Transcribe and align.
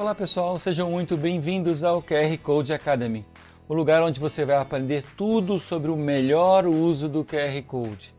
Olá 0.00 0.14
pessoal, 0.14 0.58
sejam 0.58 0.90
muito 0.90 1.14
bem-vindos 1.14 1.84
ao 1.84 2.02
QR 2.02 2.34
Code 2.42 2.72
Academy, 2.72 3.22
o 3.68 3.74
lugar 3.74 4.02
onde 4.02 4.18
você 4.18 4.46
vai 4.46 4.56
aprender 4.56 5.04
tudo 5.14 5.58
sobre 5.58 5.90
o 5.90 5.94
melhor 5.94 6.66
uso 6.66 7.06
do 7.06 7.22
QR 7.22 7.62
Code. 7.66 8.14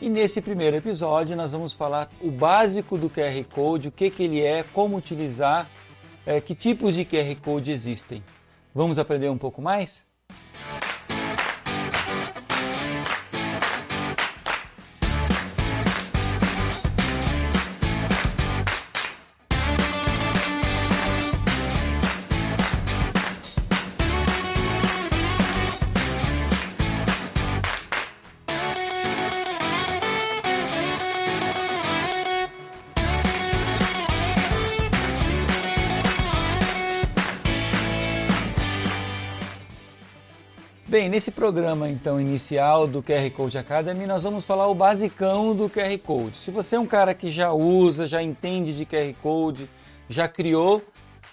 E 0.00 0.08
nesse 0.08 0.40
primeiro 0.40 0.76
episódio 0.76 1.36
nós 1.36 1.50
vamos 1.50 1.72
falar 1.72 2.08
o 2.20 2.30
básico 2.30 2.96
do 2.96 3.10
QR 3.10 3.44
Code, 3.52 3.88
o 3.88 3.90
que, 3.90 4.10
que 4.10 4.22
ele 4.22 4.40
é, 4.40 4.62
como 4.62 4.96
utilizar, 4.96 5.68
é, 6.24 6.40
que 6.40 6.54
tipos 6.54 6.94
de 6.94 7.04
QR 7.04 7.34
Code 7.42 7.72
existem. 7.72 8.22
Vamos 8.72 8.96
aprender 8.96 9.28
um 9.28 9.36
pouco 9.36 9.60
mais? 9.60 10.06
Bem, 40.88 41.10
nesse 41.10 41.30
programa 41.30 41.86
então 41.90 42.18
inicial 42.18 42.86
do 42.86 43.02
QR 43.02 43.30
Code 43.36 43.58
Academy, 43.58 44.06
nós 44.06 44.22
vamos 44.22 44.46
falar 44.46 44.68
o 44.68 44.74
basicão 44.74 45.54
do 45.54 45.68
QR 45.68 45.98
Code. 45.98 46.38
Se 46.38 46.50
você 46.50 46.76
é 46.76 46.80
um 46.80 46.86
cara 46.86 47.12
que 47.12 47.30
já 47.30 47.52
usa, 47.52 48.06
já 48.06 48.22
entende 48.22 48.74
de 48.74 48.86
QR 48.86 49.12
Code, 49.22 49.68
já 50.08 50.26
criou, 50.26 50.82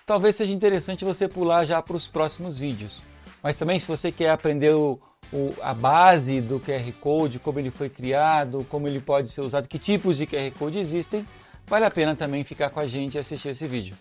talvez 0.05 0.35
seja 0.35 0.51
interessante 0.51 1.05
você 1.05 1.25
pular 1.25 1.63
já 1.63 1.81
para 1.81 1.95
os 1.95 2.05
próximos 2.05 2.57
vídeos. 2.57 3.01
Mas 3.41 3.55
também 3.55 3.79
se 3.79 3.87
você 3.87 4.11
quer 4.11 4.31
aprender 4.31 4.73
o, 4.73 4.99
o, 5.31 5.53
a 5.61 5.73
base 5.73 6.41
do 6.41 6.59
QR 6.59 6.91
Code, 6.99 7.39
como 7.39 7.57
ele 7.57 7.71
foi 7.71 7.87
criado, 7.87 8.67
como 8.69 8.89
ele 8.89 8.99
pode 8.99 9.31
ser 9.31 9.39
usado, 9.39 9.69
que 9.69 9.79
tipos 9.79 10.17
de 10.17 10.27
QR 10.27 10.51
Code 10.59 10.79
existem, 10.79 11.25
vale 11.65 11.85
a 11.85 11.91
pena 11.91 12.13
também 12.13 12.43
ficar 12.43 12.71
com 12.71 12.81
a 12.81 12.87
gente 12.87 13.15
e 13.15 13.19
assistir 13.19 13.47
esse 13.47 13.65
vídeo. 13.65 13.95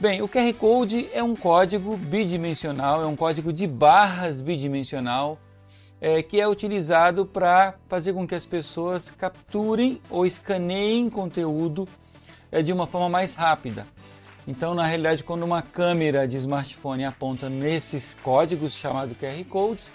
Bem, 0.00 0.20
o 0.20 0.28
QR 0.28 0.52
Code 0.54 1.08
é 1.12 1.22
um 1.22 1.36
código 1.36 1.96
bidimensional, 1.96 3.00
é 3.00 3.06
um 3.06 3.14
código 3.14 3.52
de 3.52 3.64
barras 3.64 4.40
bidimensional 4.40 5.38
é, 6.00 6.20
que 6.20 6.40
é 6.40 6.48
utilizado 6.48 7.24
para 7.24 7.76
fazer 7.88 8.12
com 8.12 8.26
que 8.26 8.34
as 8.34 8.44
pessoas 8.44 9.12
capturem 9.12 10.00
ou 10.10 10.26
escaneiem 10.26 11.08
conteúdo 11.08 11.88
é, 12.50 12.60
de 12.60 12.72
uma 12.72 12.88
forma 12.88 13.08
mais 13.08 13.34
rápida. 13.34 13.86
Então, 14.48 14.74
na 14.74 14.84
realidade, 14.84 15.22
quando 15.22 15.44
uma 15.44 15.62
câmera 15.62 16.26
de 16.26 16.38
smartphone 16.38 17.04
aponta 17.04 17.48
nesses 17.48 18.14
códigos 18.20 18.72
chamados 18.72 19.16
QR 19.16 19.44
Codes, 19.48 19.88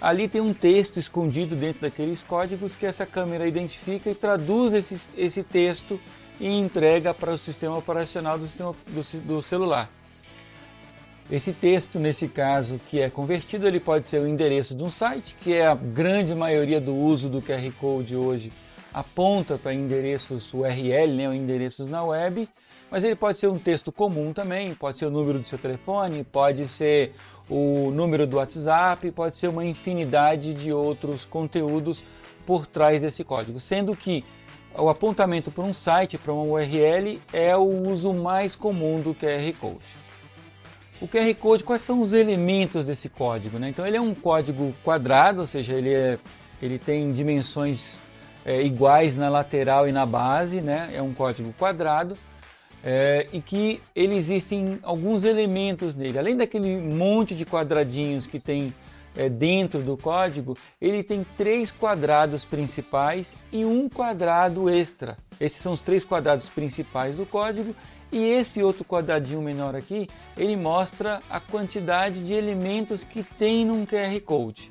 ali 0.00 0.28
tem 0.28 0.40
um 0.40 0.54
texto 0.54 1.00
escondido 1.00 1.56
dentro 1.56 1.82
daqueles 1.82 2.22
códigos 2.22 2.76
que 2.76 2.86
essa 2.86 3.04
câmera 3.04 3.46
identifica 3.46 4.08
e 4.08 4.14
traduz 4.14 4.72
esse, 4.72 5.10
esse 5.16 5.42
texto 5.42 6.00
e 6.42 6.48
entrega 6.48 7.14
para 7.14 7.30
o 7.30 7.38
sistema 7.38 7.78
operacional 7.78 8.36
do, 8.36 8.46
sistema, 8.46 8.74
do, 8.88 9.20
do 9.20 9.40
celular. 9.40 9.88
Esse 11.30 11.52
texto, 11.52 12.00
nesse 12.00 12.26
caso, 12.26 12.80
que 12.90 13.00
é 13.00 13.08
convertido, 13.08 13.66
ele 13.66 13.78
pode 13.78 14.08
ser 14.08 14.20
o 14.20 14.26
endereço 14.26 14.74
de 14.74 14.82
um 14.82 14.90
site, 14.90 15.36
que 15.40 15.54
é 15.54 15.64
a 15.64 15.74
grande 15.76 16.34
maioria 16.34 16.80
do 16.80 16.92
uso 16.92 17.28
do 17.28 17.40
QR 17.40 17.70
Code 17.80 18.16
hoje, 18.16 18.52
aponta 18.92 19.56
para 19.56 19.72
endereços 19.72 20.52
URL, 20.52 21.14
né, 21.14 21.36
endereços 21.36 21.88
na 21.88 22.02
web, 22.02 22.48
mas 22.90 23.04
ele 23.04 23.14
pode 23.14 23.38
ser 23.38 23.46
um 23.46 23.58
texto 23.58 23.92
comum 23.92 24.32
também, 24.32 24.74
pode 24.74 24.98
ser 24.98 25.06
o 25.06 25.10
número 25.10 25.38
do 25.38 25.46
seu 25.46 25.58
telefone, 25.58 26.24
pode 26.24 26.66
ser 26.66 27.12
o 27.48 27.92
número 27.92 28.26
do 28.26 28.38
WhatsApp, 28.38 29.08
pode 29.12 29.36
ser 29.36 29.46
uma 29.46 29.64
infinidade 29.64 30.52
de 30.52 30.72
outros 30.72 31.24
conteúdos 31.24 32.04
por 32.44 32.66
trás 32.66 33.00
desse 33.00 33.22
código, 33.22 33.60
sendo 33.60 33.96
que 33.96 34.24
o 34.76 34.88
apontamento 34.88 35.50
para 35.50 35.64
um 35.64 35.72
site, 35.72 36.18
para 36.18 36.32
uma 36.32 36.42
URL, 36.42 37.20
é 37.32 37.56
o 37.56 37.88
uso 37.88 38.12
mais 38.12 38.54
comum 38.56 39.00
do 39.00 39.14
QR 39.14 39.52
Code. 39.58 40.02
O 41.00 41.08
QR 41.08 41.34
Code, 41.34 41.64
quais 41.64 41.82
são 41.82 42.00
os 42.00 42.12
elementos 42.12 42.84
desse 42.84 43.08
código? 43.08 43.58
Né? 43.58 43.68
Então 43.68 43.86
ele 43.86 43.96
é 43.96 44.00
um 44.00 44.14
código 44.14 44.72
quadrado, 44.84 45.40
ou 45.40 45.46
seja, 45.46 45.72
ele, 45.72 45.92
é, 45.92 46.18
ele 46.60 46.78
tem 46.78 47.12
dimensões 47.12 48.00
é, 48.44 48.62
iguais 48.62 49.16
na 49.16 49.28
lateral 49.28 49.88
e 49.88 49.92
na 49.92 50.06
base, 50.06 50.60
né? 50.60 50.90
é 50.94 51.02
um 51.02 51.12
código 51.12 51.52
quadrado, 51.58 52.16
é, 52.84 53.26
e 53.32 53.40
que 53.40 53.80
ele 53.94 54.14
existem 54.14 54.78
alguns 54.82 55.24
elementos 55.24 55.94
nele. 55.94 56.18
Além 56.18 56.36
daquele 56.36 56.76
monte 56.76 57.34
de 57.34 57.44
quadradinhos 57.44 58.26
que 58.26 58.38
tem 58.38 58.72
é, 59.16 59.28
dentro 59.28 59.82
do 59.82 59.96
código, 59.96 60.56
ele 60.80 61.02
tem 61.02 61.24
três 61.36 61.70
quadrados 61.70 62.44
principais 62.44 63.34
e 63.50 63.64
um 63.64 63.88
quadrado 63.88 64.70
extra. 64.70 65.16
Esses 65.40 65.60
são 65.60 65.72
os 65.72 65.80
três 65.80 66.04
quadrados 66.04 66.48
principais 66.48 67.16
do 67.16 67.26
código 67.26 67.74
e 68.10 68.22
esse 68.24 68.62
outro 68.62 68.84
quadradinho 68.84 69.40
menor 69.40 69.74
aqui, 69.74 70.06
ele 70.36 70.54
mostra 70.54 71.20
a 71.30 71.40
quantidade 71.40 72.22
de 72.22 72.34
elementos 72.34 73.02
que 73.02 73.22
tem 73.22 73.64
num 73.64 73.86
QR 73.86 74.20
Code. 74.20 74.70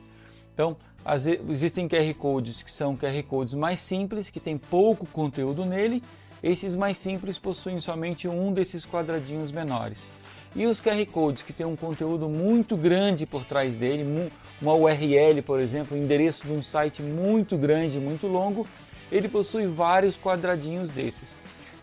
Então, 0.54 0.78
as, 1.04 1.26
existem 1.26 1.88
QR 1.88 2.14
Codes 2.14 2.62
que 2.62 2.72
são 2.72 2.96
QR 2.96 3.24
Codes 3.28 3.56
mais 3.56 3.80
simples, 3.80 4.30
que 4.30 4.40
tem 4.40 4.58
pouco 4.58 5.08
conteúdo 5.08 5.66
nele. 5.66 6.04
Esses 6.44 6.76
mais 6.76 7.00
simples 7.00 7.40
possuem 7.40 7.80
somente 7.80 8.28
um 8.28 8.54
desses 8.54 8.86
quadradinhos 8.86 9.52
menores. 9.52 10.08
E 10.56 10.66
os 10.66 10.82
QR 10.82 11.06
Codes 11.06 11.44
que 11.44 11.54
tem 11.54 11.66
um 11.66 11.76
conteúdo 11.76 12.28
muito 12.28 12.76
grande 12.76 13.26
por 13.26 13.46
trás 13.46 13.78
dele, 13.78 14.30
uma 14.62 14.74
URL, 14.74 15.42
por 15.42 15.60
exemplo, 15.60 15.98
um 15.98 16.04
endereço 16.04 16.46
de 16.46 16.52
um 16.52 16.62
site 16.62 17.02
muito 17.02 17.58
grande, 17.58 18.00
muito 18.00 18.28
longo, 18.28 18.68
ele 19.12 19.30
possui 19.30 19.66
vários 19.66 20.18
quadradinhos 20.18 20.90
desses. 20.90 21.30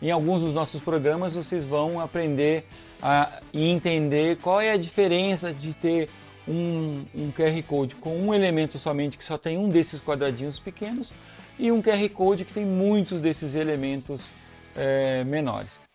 Em 0.01 0.11
alguns 0.11 0.41
dos 0.41 0.53
nossos 0.53 0.81
programas 0.81 1.33
vocês 1.33 1.63
vão 1.63 1.99
aprender 1.99 2.65
a 3.01 3.41
entender 3.53 4.37
qual 4.37 4.61
é 4.61 4.71
a 4.71 4.77
diferença 4.77 5.51
de 5.51 5.73
ter 5.73 6.09
um, 6.47 7.03
um 7.13 7.31
QR 7.31 7.61
Code 7.67 7.95
com 7.95 8.17
um 8.17 8.33
elemento 8.33 8.77
somente 8.77 9.17
que 9.17 9.23
só 9.23 9.37
tem 9.37 9.57
um 9.57 9.67
desses 9.67 9.99
quadradinhos 9.99 10.59
pequenos 10.59 11.11
e 11.57 11.71
um 11.71 11.81
QR 11.81 12.07
Code 12.09 12.45
que 12.45 12.53
tem 12.53 12.65
muitos 12.65 13.19
desses 13.19 13.55
elementos 13.55 14.27
é, 14.75 15.23
menores. 15.23 15.88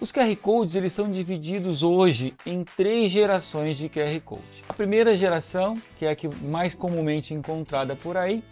Os 0.00 0.10
QR 0.10 0.34
Codes 0.36 0.74
eles 0.74 0.92
são 0.92 1.10
divididos 1.10 1.82
hoje 1.82 2.34
em 2.44 2.64
três 2.64 3.12
gerações 3.12 3.78
de 3.78 3.88
QR 3.88 4.20
Code. 4.24 4.64
A 4.68 4.74
primeira 4.74 5.14
geração, 5.14 5.80
que 5.96 6.04
é 6.04 6.10
a 6.10 6.16
que 6.16 6.28
mais 6.44 6.74
comumente 6.74 7.32
encontrada 7.32 7.94
por 7.94 8.16
aí, 8.16 8.42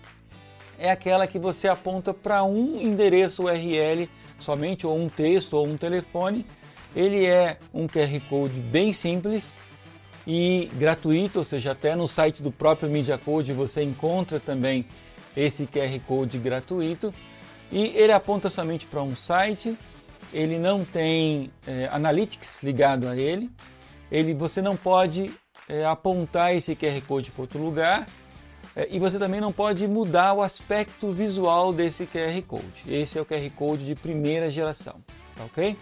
é 0.79 0.91
aquela 0.91 1.27
que 1.27 1.39
você 1.39 1.67
aponta 1.67 2.15
para 2.15 2.45
um 2.45 2.81
endereço 2.81 3.45
URL 3.45 4.09
somente, 4.39 4.87
ou 4.87 4.97
um 4.97 5.09
texto, 5.09 5.55
ou 5.55 5.67
um 5.67 5.77
telefone. 5.77 6.47
Ele 6.95 7.27
é 7.27 7.59
um 7.75 7.87
QR 7.87 8.21
Code 8.29 8.61
bem 8.61 8.93
simples 8.93 9.53
e 10.27 10.71
gratuito, 10.75 11.41
ou 11.41 11.45
seja, 11.45 11.73
até 11.73 11.97
no 11.97 12.07
site 12.07 12.43
do 12.43 12.53
próprio 12.53 12.89
Media 12.89 13.19
Code 13.19 13.53
você 13.53 13.83
encontra 13.83 14.39
também 14.39 14.87
esse 15.37 15.67
QR 15.67 15.99
Code 16.07 16.39
gratuito. 16.39 17.13
E 17.71 17.87
ele 17.97 18.13
aponta 18.13 18.49
somente 18.49 18.87
para 18.87 19.03
um 19.03 19.17
site 19.17 19.77
ele 20.33 20.59
não 20.59 20.85
tem 20.85 21.51
é, 21.67 21.89
analytics 21.93 22.63
ligado 22.63 23.07
a 23.09 23.17
ele, 23.17 23.51
ele 24.11 24.35
você 24.35 24.63
não 24.63 24.77
pode 24.77 25.31
é, 25.69 25.85
apontar 25.85 26.55
esse 26.55 26.75
QR 26.75 27.01
Code 27.07 27.31
para 27.31 27.43
outro 27.43 27.63
lugar 27.63 28.07
é, 28.75 28.89
e 28.91 28.99
você 28.99 29.19
também 29.19 29.41
não 29.41 29.53
pode 29.53 29.87
mudar 29.87 30.33
o 30.33 30.43
aspecto 30.43 31.13
visual 31.13 31.73
desse 31.73 32.07
QR 32.07 32.41
Code. 32.47 32.85
Esse 32.87 33.19
é 33.19 33.21
o 33.21 33.27
QR 33.27 33.49
Code 33.51 33.85
de 33.85 33.95
primeira 33.95 34.51
geração, 34.51 34.97
tá 35.37 35.45
ok? 35.45 35.77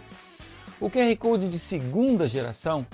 O 0.79 0.89
QR 0.89 1.15
Code 1.17 1.47
de 1.47 1.59
segunda 1.59 2.27
geração 2.27 2.85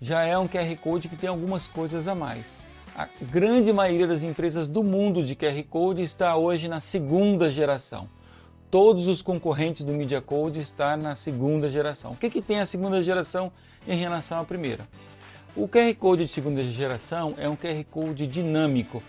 já 0.00 0.22
é 0.22 0.38
um 0.38 0.46
QR 0.46 0.76
Code 0.76 1.08
que 1.08 1.16
tem 1.16 1.28
algumas 1.28 1.66
coisas 1.66 2.06
a 2.06 2.14
mais. 2.14 2.60
A 2.96 3.08
grande 3.22 3.72
maioria 3.72 4.06
das 4.06 4.22
empresas 4.22 4.68
do 4.68 4.82
mundo 4.82 5.24
de 5.24 5.34
QR 5.34 5.62
Code 5.68 6.02
está 6.02 6.36
hoje 6.36 6.68
na 6.68 6.80
segunda 6.80 7.50
geração 7.50 8.08
todos 8.70 9.08
os 9.08 9.20
concorrentes 9.20 9.84
do 9.84 9.92
Media 9.92 10.20
Code 10.20 10.60
estão 10.60 10.96
na 10.96 11.16
segunda 11.16 11.68
geração. 11.68 12.12
O 12.12 12.16
que, 12.16 12.30
que 12.30 12.40
tem 12.40 12.60
a 12.60 12.66
segunda 12.66 13.02
geração 13.02 13.50
em 13.86 13.96
relação 13.96 14.38
à 14.38 14.44
primeira? 14.44 14.88
O 15.56 15.66
QR 15.66 15.92
Code 15.98 16.24
de 16.24 16.30
segunda 16.30 16.62
geração 16.62 17.34
é 17.36 17.48
um 17.48 17.56
QR 17.56 17.84
Code 17.90 18.26
dinâmico. 18.28 19.02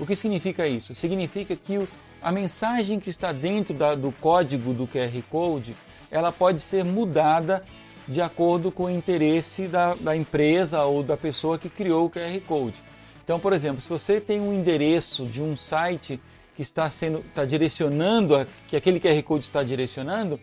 O 0.00 0.06
que 0.06 0.16
significa 0.16 0.66
isso? 0.66 0.94
Significa 0.94 1.54
que 1.54 1.86
a 2.22 2.32
mensagem 2.32 2.98
que 2.98 3.10
está 3.10 3.32
dentro 3.32 3.74
da, 3.74 3.94
do 3.94 4.10
código 4.12 4.72
do 4.72 4.86
QR 4.86 5.22
Code 5.28 5.76
ela 6.10 6.32
pode 6.32 6.60
ser 6.60 6.84
mudada 6.84 7.62
de 8.08 8.20
acordo 8.20 8.72
com 8.72 8.84
o 8.84 8.90
interesse 8.90 9.66
da, 9.66 9.94
da 9.94 10.16
empresa 10.16 10.82
ou 10.84 11.02
da 11.02 11.16
pessoa 11.16 11.58
que 11.58 11.68
criou 11.68 12.06
o 12.06 12.10
QR 12.10 12.40
Code. 12.46 12.82
Então, 13.22 13.38
por 13.38 13.52
exemplo, 13.52 13.80
se 13.80 13.88
você 13.88 14.20
tem 14.20 14.40
um 14.40 14.52
endereço 14.52 15.26
de 15.26 15.42
um 15.42 15.56
site 15.56 16.20
que 16.54 16.62
está 16.62 16.88
sendo 16.90 17.18
está 17.20 17.44
direcionando, 17.44 18.46
que 18.68 18.76
aquele 18.76 19.00
QR 19.00 19.22
Code 19.22 19.44
está 19.44 19.62
direcionando, 19.62 20.38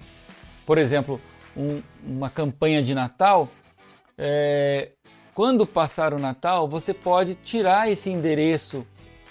por 0.65 0.77
exemplo, 0.77 1.19
um, 1.55 1.81
uma 2.03 2.29
campanha 2.29 2.81
de 2.81 2.93
Natal, 2.93 3.49
é, 4.17 4.91
quando 5.33 5.65
passar 5.65 6.13
o 6.13 6.19
Natal, 6.19 6.67
você 6.67 6.93
pode 6.93 7.35
tirar 7.35 7.89
esse 7.89 8.09
endereço 8.09 8.85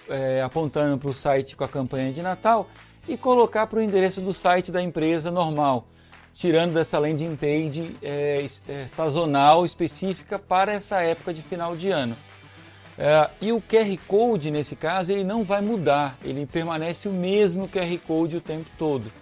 é, 0.08 0.40
apontando 0.40 0.96
para 0.96 1.10
o 1.10 1.12
site 1.12 1.54
com 1.54 1.64
a 1.64 1.69
campanha 1.69 2.12
de 2.12 2.22
Natal 2.22 2.66
e 3.06 3.16
colocar 3.16 3.66
para 3.66 3.78
o 3.78 3.82
endereço 3.82 4.20
do 4.20 4.32
site 4.32 4.72
da 4.72 4.82
empresa 4.82 5.31
normal, 5.31 5.86
tirando 6.32 6.72
dessa 6.72 6.98
landing 6.98 7.36
page 7.36 7.94
é, 8.02 8.46
é, 8.66 8.86
sazonal 8.86 9.66
específica 9.66 10.38
para 10.38 10.72
essa 10.72 11.02
época 11.02 11.34
de 11.34 11.42
final 11.42 11.76
de 11.76 11.90
ano. 11.90 12.16
É, 12.98 13.30
e 13.40 13.52
o 13.52 13.62
QR 13.62 13.96
Code, 14.08 14.50
nesse 14.50 14.74
caso, 14.74 15.12
ele 15.12 15.22
não 15.22 15.44
vai 15.44 15.60
mudar, 15.60 16.18
ele 16.24 16.44
permanece 16.44 17.08
o 17.08 17.12
mesmo 17.12 17.68
QR 17.68 17.96
Code 18.04 18.36
o 18.36 18.40
tempo 18.40 18.68
todo. 18.76 19.12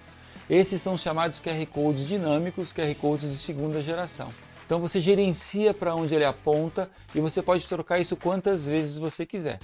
Esses 0.48 0.80
são 0.80 0.96
chamados 0.96 1.38
QR 1.38 1.66
Codes 1.66 2.08
dinâmicos, 2.08 2.72
QR 2.72 2.94
Codes 2.94 3.30
de 3.30 3.36
segunda 3.36 3.82
geração. 3.82 4.28
Então 4.64 4.80
você 4.80 4.98
gerencia 4.98 5.74
para 5.74 5.94
onde 5.94 6.14
ele 6.14 6.24
aponta 6.24 6.88
e 7.14 7.20
você 7.20 7.42
pode 7.42 7.68
trocar 7.68 7.98
isso 8.00 8.16
quantas 8.16 8.66
vezes 8.66 8.96
você 8.96 9.26
quiser. 9.26 9.58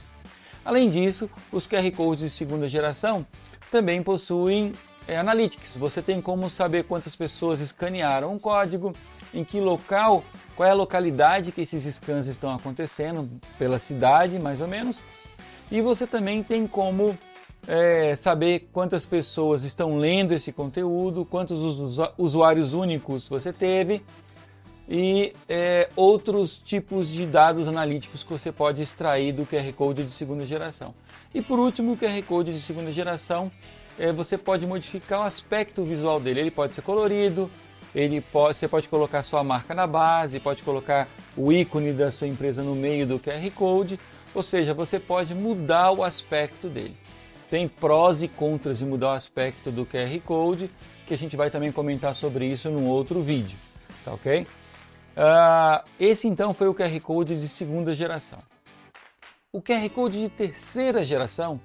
Além 0.65 0.91
disso, 0.91 1.31
os 1.51 1.67
QR 1.67 1.91
Codes 1.97 2.25
de 2.25 2.31
segunda 2.31 2.69
geração 2.69 3.27
também 3.71 4.03
possuem 4.03 4.73
é, 5.09 5.17
analytics. 5.17 5.77
Você 5.77 6.03
tem 6.03 6.21
como 6.21 6.51
saber 6.51 6.85
quantas 6.85 7.17
pessoas 7.17 7.61
escanearam 7.61 8.33
um 8.35 8.39
código, 8.39 8.93
em 9.33 9.45
que 9.45 9.61
local, 9.61 10.25
qual 10.57 10.69
é 10.69 10.73
a 10.73 10.75
localidade 10.75 11.53
que 11.53 11.63
esses 11.63 11.85
scans 11.95 12.27
estão 12.27 12.55
acontecendo, 12.55 13.29
pela 13.59 13.79
cidade 13.79 14.39
mais 14.39 14.61
ou 14.61 14.69
menos. 14.69 15.03
E 15.71 15.81
você 15.81 16.07
também 16.07 16.43
tem 16.43 16.67
como 16.67 17.17
é, 17.67 18.15
saber 18.17 18.69
quantas 18.73 19.07
pessoas 19.07 19.65
estão 19.65 19.97
lendo 19.97 20.33
esse 20.33 20.53
conteúdo, 20.53 21.25
quantos 21.25 21.59
usuários 22.19 22.75
únicos 22.75 23.29
você 23.29 23.53
teve 23.53 24.03
e 24.89 25.33
é, 25.49 25.89
outros 25.95 26.59
tipos 26.59 27.09
de 27.09 27.25
dados 27.25 27.69
analíticos 27.69 28.23
que 28.23 28.31
você 28.31 28.51
pode 28.51 28.83
extrair 28.83 29.33
do 29.33 29.47
QR 29.47 29.73
Code 29.75 30.05
de 30.05 30.11
segunda 30.11 30.45
geração. 30.45 30.95
E 31.33 31.41
por 31.41 31.59
último, 31.59 31.93
o 31.93 31.97
QR 31.97 32.21
Code 32.27 32.53
de 32.53 32.61
segunda 32.61 32.91
geração, 32.91 33.51
é, 33.99 34.13
você 34.13 34.37
pode 34.37 34.67
modificar 34.67 35.21
o 35.21 35.23
aspecto 35.23 35.85
visual 35.85 36.19
dele. 36.19 36.41
Ele 36.41 36.51
pode 36.51 36.75
ser 36.75 36.83
colorido, 36.83 37.51
ele 37.95 38.21
pode, 38.21 38.57
você 38.57 38.67
pode 38.67 38.89
colocar 38.89 39.23
sua 39.23 39.45
marca 39.45 39.75
na 39.75 39.87
base, 39.87 40.41
pode 40.41 40.63
colocar 40.63 41.09
o 41.37 41.53
ícone 41.53 41.93
da 41.93 42.11
sua 42.11 42.27
empresa 42.27 42.63
no 42.63 42.75
meio 42.75 43.07
do 43.07 43.19
QR 43.19 43.51
Code, 43.55 44.01
ou 44.35 44.43
seja, 44.43 44.73
você 44.73 44.99
pode 44.99 45.35
mudar 45.35 45.91
o 45.93 46.03
aspecto 46.03 46.69
dele. 46.69 46.97
Tem 47.51 47.69
prós 47.69 48.23
e 48.23 48.29
contras 48.29 48.79
de 48.79 48.87
mudar 48.87 49.09
o 49.09 49.13
aspecto 49.13 49.71
do 49.71 49.85
QR 49.85 50.19
Code, 50.25 50.71
que 51.07 51.13
a 51.13 51.19
gente 51.19 51.37
vai 51.37 51.51
também 51.51 51.71
comentar 51.71 52.15
sobre 52.15 52.47
isso 52.47 52.71
num 52.71 52.89
outro 52.89 53.21
vídeo, 53.21 53.59
tá 54.05 54.15
ok? 54.15 54.47
Uh, 55.15 55.87
esse 56.01 56.27
então 56.27 56.55
foi 56.55 56.69
o 56.69 56.75
QR 56.75 56.99
Code 57.01 57.39
de 57.39 57.47
segunda 57.47 57.93
geração. 57.93 58.39
O 59.53 59.61
QR 59.61 59.87
Code 59.91 60.19
de 60.19 60.31
terceira 60.31 61.05
geração, 61.05 61.61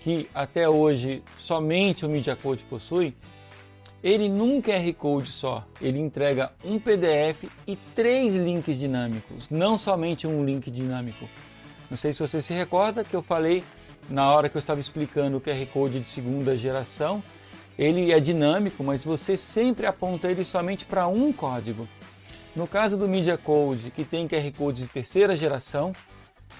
que 0.00 0.30
até 0.34 0.66
hoje 0.66 1.22
somente 1.36 2.06
o 2.06 2.08
Media 2.08 2.34
Code 2.34 2.64
possui, 2.64 3.14
ele 4.02 4.28
num 4.28 4.60
QR 4.60 4.92
Code 4.94 5.30
só, 5.30 5.66
ele 5.80 5.98
entrega 5.98 6.52
um 6.64 6.78
PDF 6.78 7.44
e 7.66 7.76
três 7.94 8.34
links 8.34 8.78
dinâmicos, 8.78 9.48
não 9.50 9.76
somente 9.76 10.26
um 10.26 10.44
link 10.44 10.70
dinâmico. 10.70 11.28
Não 11.90 11.96
sei 11.96 12.12
se 12.12 12.20
você 12.20 12.42
se 12.42 12.52
recorda 12.52 13.04
que 13.04 13.14
eu 13.14 13.22
falei 13.22 13.64
na 14.08 14.30
hora 14.30 14.48
que 14.48 14.56
eu 14.56 14.60
estava 14.60 14.80
explicando 14.80 15.36
o 15.36 15.40
QR 15.40 15.66
Code 15.72 16.00
de 16.00 16.08
segunda 16.08 16.56
geração, 16.56 17.22
ele 17.78 18.12
é 18.12 18.20
dinâmico, 18.20 18.82
mas 18.82 19.04
você 19.04 19.36
sempre 19.36 19.86
aponta 19.86 20.30
ele 20.30 20.44
somente 20.44 20.84
para 20.84 21.06
um 21.08 21.32
código. 21.32 21.88
No 22.54 22.66
caso 22.66 22.96
do 22.96 23.06
Media 23.06 23.36
Code, 23.36 23.90
que 23.90 24.04
tem 24.04 24.26
QR 24.26 24.50
Code 24.56 24.82
de 24.82 24.88
terceira 24.88 25.36
geração, 25.36 25.92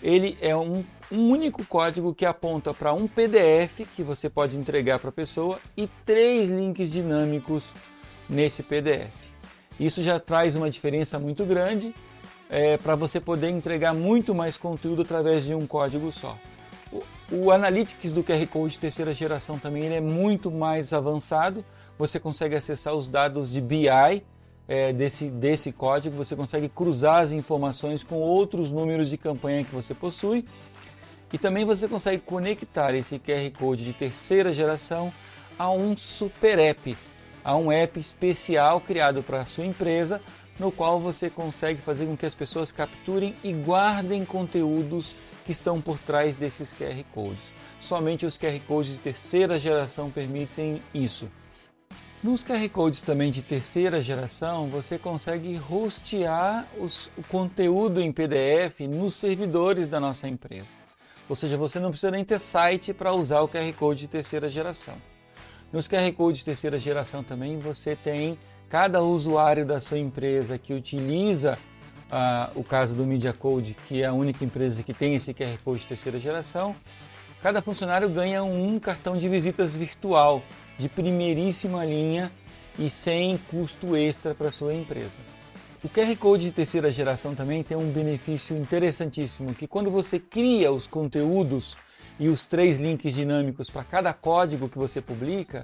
ele 0.02 0.36
é 0.40 0.54
um, 0.54 0.84
um 1.10 1.30
único 1.30 1.64
código 1.64 2.14
que 2.14 2.24
aponta 2.24 2.74
para 2.74 2.92
um 2.92 3.06
PDF 3.06 3.86
que 3.94 4.02
você 4.02 4.28
pode 4.28 4.56
entregar 4.56 4.98
para 4.98 5.10
a 5.10 5.12
pessoa 5.12 5.58
e 5.76 5.88
três 6.04 6.50
links 6.50 6.90
dinâmicos 6.90 7.74
nesse 8.28 8.62
PDF. 8.62 9.12
Isso 9.78 10.02
já 10.02 10.18
traz 10.18 10.56
uma 10.56 10.70
diferença 10.70 11.18
muito 11.18 11.44
grande 11.44 11.94
é, 12.48 12.76
para 12.76 12.94
você 12.94 13.20
poder 13.20 13.50
entregar 13.50 13.94
muito 13.94 14.34
mais 14.34 14.56
conteúdo 14.56 15.02
através 15.02 15.44
de 15.44 15.54
um 15.54 15.66
código 15.66 16.10
só. 16.10 16.36
O 17.30 17.50
Analytics 17.50 18.12
do 18.12 18.22
QR 18.22 18.46
Code 18.46 18.74
de 18.74 18.80
terceira 18.80 19.12
geração 19.12 19.58
também 19.58 19.84
ele 19.84 19.96
é 19.96 20.00
muito 20.00 20.50
mais 20.50 20.92
avançado. 20.92 21.64
Você 21.98 22.20
consegue 22.20 22.54
acessar 22.54 22.94
os 22.94 23.08
dados 23.08 23.50
de 23.50 23.60
BI 23.60 24.22
é, 24.68 24.92
desse, 24.92 25.26
desse 25.26 25.70
código, 25.72 26.16
você 26.16 26.34
consegue 26.34 26.68
cruzar 26.68 27.22
as 27.22 27.32
informações 27.32 28.02
com 28.02 28.16
outros 28.16 28.70
números 28.70 29.08
de 29.08 29.16
campanha 29.16 29.64
que 29.64 29.74
você 29.74 29.94
possui. 29.94 30.44
E 31.32 31.38
também 31.38 31.64
você 31.64 31.88
consegue 31.88 32.22
conectar 32.22 32.94
esse 32.94 33.18
QR 33.18 33.50
Code 33.58 33.84
de 33.84 33.92
terceira 33.92 34.52
geração 34.52 35.12
a 35.58 35.70
um 35.70 35.96
super 35.96 36.58
app, 36.58 36.96
a 37.44 37.56
um 37.56 37.70
app 37.70 37.98
especial 37.98 38.80
criado 38.80 39.22
para 39.22 39.40
a 39.40 39.46
sua 39.46 39.64
empresa, 39.64 40.20
no 40.58 40.72
qual 40.72 41.00
você 41.00 41.28
consegue 41.28 41.80
fazer 41.80 42.06
com 42.06 42.16
que 42.16 42.26
as 42.26 42.34
pessoas 42.34 42.72
capturem 42.72 43.34
e 43.44 43.52
guardem 43.52 44.24
conteúdos 44.24 45.14
que 45.44 45.52
estão 45.52 45.80
por 45.80 45.98
trás 45.98 46.36
desses 46.36 46.72
QR 46.72 47.04
Codes. 47.12 47.52
Somente 47.80 48.24
os 48.24 48.38
QR 48.38 48.58
Codes 48.66 48.94
de 48.94 49.00
terceira 49.00 49.58
geração 49.58 50.10
permitem 50.10 50.80
isso. 50.94 51.28
Nos 52.26 52.42
QR 52.42 52.68
Codes 52.70 53.02
também 53.02 53.30
de 53.30 53.40
terceira 53.40 54.02
geração, 54.02 54.68
você 54.68 54.98
consegue 54.98 55.60
hostear 55.70 56.66
os, 56.76 57.08
o 57.16 57.22
conteúdo 57.28 58.00
em 58.00 58.10
PDF 58.10 58.80
nos 58.80 59.14
servidores 59.14 59.86
da 59.86 60.00
nossa 60.00 60.26
empresa. 60.26 60.76
Ou 61.28 61.36
seja, 61.36 61.56
você 61.56 61.78
não 61.78 61.90
precisa 61.90 62.10
nem 62.10 62.24
ter 62.24 62.40
site 62.40 62.92
para 62.92 63.12
usar 63.12 63.42
o 63.42 63.48
QR 63.48 63.72
Code 63.78 64.00
de 64.00 64.08
terceira 64.08 64.50
geração. 64.50 64.96
Nos 65.72 65.86
QR 65.86 66.12
Codes 66.16 66.40
de 66.40 66.46
terceira 66.46 66.76
geração 66.80 67.22
também 67.22 67.60
você 67.60 67.94
tem 67.94 68.36
cada 68.68 69.00
usuário 69.00 69.64
da 69.64 69.78
sua 69.78 70.00
empresa 70.00 70.58
que 70.58 70.74
utiliza 70.74 71.56
ah, 72.10 72.50
o 72.56 72.64
caso 72.64 72.96
do 72.96 73.06
Media 73.06 73.32
Code, 73.32 73.76
que 73.86 74.02
é 74.02 74.06
a 74.06 74.12
única 74.12 74.44
empresa 74.44 74.82
que 74.82 74.92
tem 74.92 75.14
esse 75.14 75.32
QR 75.32 75.56
Code 75.64 75.82
de 75.82 75.86
terceira 75.86 76.18
geração, 76.18 76.74
cada 77.40 77.62
funcionário 77.62 78.08
ganha 78.08 78.42
um 78.42 78.80
cartão 78.80 79.16
de 79.16 79.28
visitas 79.28 79.76
virtual 79.76 80.42
de 80.78 80.88
primeiríssima 80.88 81.84
linha 81.84 82.30
e 82.78 82.90
sem 82.90 83.38
custo 83.50 83.96
extra 83.96 84.34
para 84.34 84.50
sua 84.50 84.74
empresa. 84.74 85.18
O 85.82 85.88
QR 85.88 86.16
Code 86.16 86.46
de 86.46 86.52
terceira 86.52 86.90
geração 86.90 87.34
também 87.34 87.62
tem 87.62 87.76
um 87.76 87.90
benefício 87.90 88.56
interessantíssimo, 88.56 89.54
que 89.54 89.66
quando 89.66 89.90
você 89.90 90.18
cria 90.18 90.72
os 90.72 90.86
conteúdos 90.86 91.76
e 92.18 92.28
os 92.28 92.46
três 92.46 92.78
links 92.78 93.14
dinâmicos 93.14 93.70
para 93.70 93.84
cada 93.84 94.12
código 94.12 94.68
que 94.68 94.78
você 94.78 95.00
publica, 95.00 95.62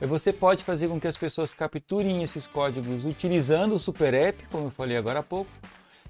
você 0.00 0.32
pode 0.32 0.62
fazer 0.62 0.88
com 0.88 1.00
que 1.00 1.08
as 1.08 1.16
pessoas 1.16 1.52
capturem 1.52 2.22
esses 2.22 2.46
códigos 2.46 3.04
utilizando 3.04 3.74
o 3.74 3.78
Super 3.78 4.14
App, 4.14 4.44
como 4.50 4.68
eu 4.68 4.70
falei 4.70 4.96
agora 4.96 5.18
há 5.18 5.22
pouco, 5.24 5.50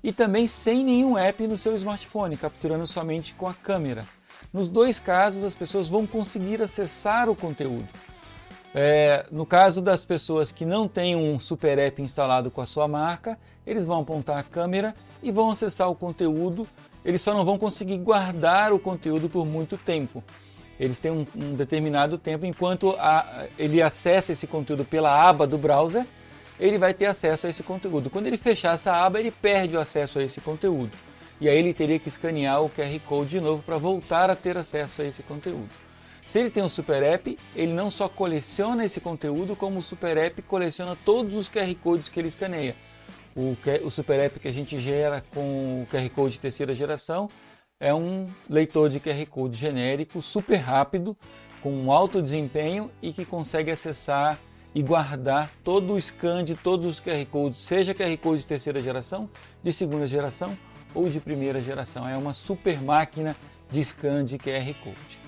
e 0.05 0.13
também 0.13 0.47
sem 0.47 0.85
nenhum 0.85 1.17
app 1.17 1.47
no 1.47 1.57
seu 1.57 1.75
smartphone, 1.75 2.37
capturando 2.37 2.87
somente 2.87 3.35
com 3.35 3.49
a 3.49 3.55
câmera. 3.55 4.05
Nos 4.53 4.69
dois 4.69 4.99
casos, 4.99 5.43
as 5.43 5.55
pessoas 5.55 5.89
vão 5.89 6.07
conseguir 6.07 6.63
acessar 6.63 7.29
o 7.29 7.35
conteúdo. 7.35 7.89
É, 8.75 9.25
no 9.31 9.47
caso 9.47 9.81
das 9.81 10.05
pessoas 10.05 10.53
que 10.53 10.65
não 10.65 10.87
têm 10.87 11.17
um 11.17 11.39
super 11.39 11.79
app 11.79 12.01
instalado 12.03 12.51
com 12.51 12.61
a 12.61 12.67
sua 12.67 12.87
marca, 12.87 13.39
eles 13.67 13.85
vão 13.85 14.01
apontar 14.01 14.39
a 14.39 14.43
câmera 14.43 14.95
e 15.23 15.31
vão 15.31 15.51
acessar 15.51 15.91
o 15.91 15.95
conteúdo. 15.95 16.67
Eles 17.05 17.23
só 17.23 17.33
não 17.33 17.45
vão 17.45 17.59
conseguir 17.59 17.99
guardar 17.99 18.73
o 18.73 18.79
conteúdo 18.79 19.29
por 19.29 19.47
muito 19.47 19.77
tempo. 19.77 20.23
Eles 20.79 21.01
têm 21.01 21.11
um, 21.11 21.27
um 21.35 21.55
determinado 21.55 22.17
tempo, 22.19 22.47
enquanto 22.47 22.95
a, 22.99 23.47
ele 23.59 23.83
acessa 23.83 24.33
esse 24.33 24.47
conteúdo 24.47 24.85
pela 24.85 25.29
aba 25.29 25.47
do 25.47 25.59
browser, 25.59 26.07
ele 26.61 26.79
vai 26.79 26.95
ter 26.95 27.07
acesso 27.07 27.47
a 27.47 27.51
esse 27.51 27.63
conteúdo. 27.63 28.11
Quando 28.11 28.27
ele 28.27 28.37
fechar 28.37 28.75
essa 28.75 28.93
aba, 28.93 29.19
ele 29.19 29.31
perde 29.31 29.77
o 29.77 29.81
acesso 29.81 30.19
a 30.19 30.23
esse 30.23 30.41
conteúdo. 30.41 30.93
E 31.41 31.49
aí 31.49 31.57
ele 31.57 31.73
teria 31.73 31.99
que 31.99 32.09
escanear 32.09 32.63
o 32.63 32.71
QR 32.71 32.99
Code 33.07 33.31
de 33.31 33.41
novo 33.41 33.63
para 33.63 33.77
voltar 33.77 34.31
a 34.31 34.37
ter 34.37 34.57
acesso 34.57 35.03
a 35.03 35.05
esse 35.05 35.23
conteúdo. 35.23 35.88
Se 36.29 36.39
ele 36.39 36.51
tem 36.51 36.63
um 36.63 36.69
Super 36.69 37.03
App, 37.03 37.39
ele 37.57 37.73
não 37.73 37.91
só 37.91 38.07
coleciona 38.07 38.85
esse 38.85 39.01
conteúdo, 39.01 39.57
como 39.57 39.79
o 39.79 39.83
Super 39.83 40.19
App 40.19 40.43
coleciona 40.43 40.95
todos 41.03 41.35
os 41.35 41.49
QR 41.49 41.75
Codes 41.83 42.11
que 42.11 42.21
ele 42.21 42.29
escaneia. 42.29 42.77
O, 43.35 43.57
o 43.83 43.91
Super 43.91 44.21
App 44.21 44.39
que 44.39 44.47
a 44.47 44.53
gente 44.53 44.79
gera 44.79 45.25
com 45.33 45.83
o 45.83 45.87
QR 45.91 46.07
Code 46.11 46.35
de 46.35 46.41
terceira 46.41 46.75
geração 46.75 47.31
é 47.81 47.95
um 47.95 48.29
leitor 48.49 48.91
de 48.91 49.01
QR 49.01 49.25
Code 49.31 49.57
genérico, 49.57 50.21
super 50.21 50.57
rápido, 50.57 51.17
com 51.63 51.73
um 51.73 51.91
alto 51.91 52.21
desempenho 52.21 52.91
e 53.01 53.11
que 53.11 53.25
consegue 53.25 53.71
acessar 53.71 54.39
e 54.75 54.83
guardar 54.83 55.51
todo 55.65 55.95
o 55.95 55.99
scan 55.99 56.45
de 56.45 56.55
todos 56.55 56.85
os 56.85 57.01
QR 57.01 57.25
Codes, 57.31 57.59
seja 57.59 57.95
QR 57.95 58.15
Code 58.19 58.43
de 58.43 58.47
terceira 58.47 58.81
geração, 58.81 59.31
de 59.63 59.73
segunda 59.73 60.07
geração 60.07 60.55
ou 60.95 61.09
de 61.09 61.21
primeira 61.21 61.59
geração. 61.59 62.07
É 62.07 62.19
uma 62.19 62.35
super 62.35 62.83
máquina 62.83 63.35
de 63.71 63.83
scan 63.83 64.25
de 64.25 64.37
QR 64.37 64.75
Code. 64.85 65.28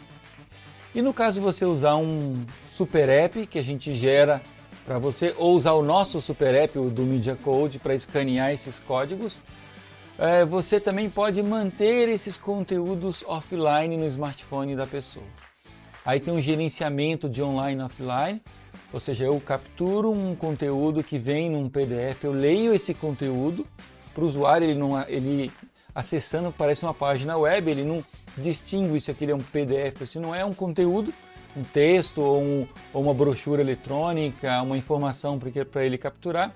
E 0.94 1.00
no 1.00 1.14
caso 1.14 1.40
você 1.40 1.64
usar 1.64 1.96
um 1.96 2.44
super 2.72 3.08
app 3.08 3.46
que 3.46 3.58
a 3.58 3.62
gente 3.62 3.92
gera 3.94 4.42
para 4.84 4.98
você 4.98 5.34
ou 5.38 5.54
usar 5.54 5.72
o 5.72 5.82
nosso 5.82 6.20
super 6.20 6.52
app 6.54 6.78
o 6.78 6.90
do 6.90 7.02
Media 7.02 7.36
Code 7.36 7.78
para 7.78 7.94
escanear 7.94 8.52
esses 8.52 8.80
códigos. 8.80 9.38
É, 10.18 10.44
você 10.44 10.80
também 10.80 11.08
pode 11.08 11.42
manter 11.42 12.08
esses 12.08 12.36
conteúdos 12.36 13.24
offline 13.26 13.96
no 13.96 14.06
smartphone 14.06 14.74
da 14.74 14.86
pessoa. 14.86 15.24
Aí 16.04 16.18
tem 16.18 16.34
um 16.34 16.40
gerenciamento 16.40 17.28
de 17.28 17.42
online 17.42 17.80
e 17.80 17.84
offline, 17.84 18.42
ou 18.92 18.98
seja, 18.98 19.24
eu 19.24 19.40
capturo 19.40 20.10
um 20.10 20.34
conteúdo 20.34 21.04
que 21.04 21.18
vem 21.18 21.48
num 21.48 21.68
PDF, 21.68 22.24
eu 22.24 22.32
leio 22.32 22.74
esse 22.74 22.92
conteúdo 22.92 23.66
para 24.12 24.24
o 24.24 24.26
usuário, 24.26 24.66
ele, 24.68 24.78
não, 24.78 25.00
ele 25.08 25.52
acessando 25.94 26.52
parece 26.56 26.84
uma 26.84 26.94
página 26.94 27.36
web, 27.36 27.70
ele 27.70 27.84
não 27.84 28.04
distingue 28.36 29.00
se 29.00 29.10
aquilo 29.10 29.32
é 29.32 29.34
um 29.34 29.38
PDF, 29.38 30.06
se 30.06 30.18
não 30.18 30.34
é 30.34 30.44
um 30.44 30.52
conteúdo, 30.52 31.12
um 31.56 31.62
texto 31.62 32.20
ou, 32.20 32.40
um, 32.40 32.66
ou 32.92 33.02
uma 33.02 33.14
brochura 33.14 33.60
eletrônica, 33.60 34.62
uma 34.62 34.76
informação 34.76 35.38
para 35.38 35.84
ele 35.84 35.98
capturar. 35.98 36.54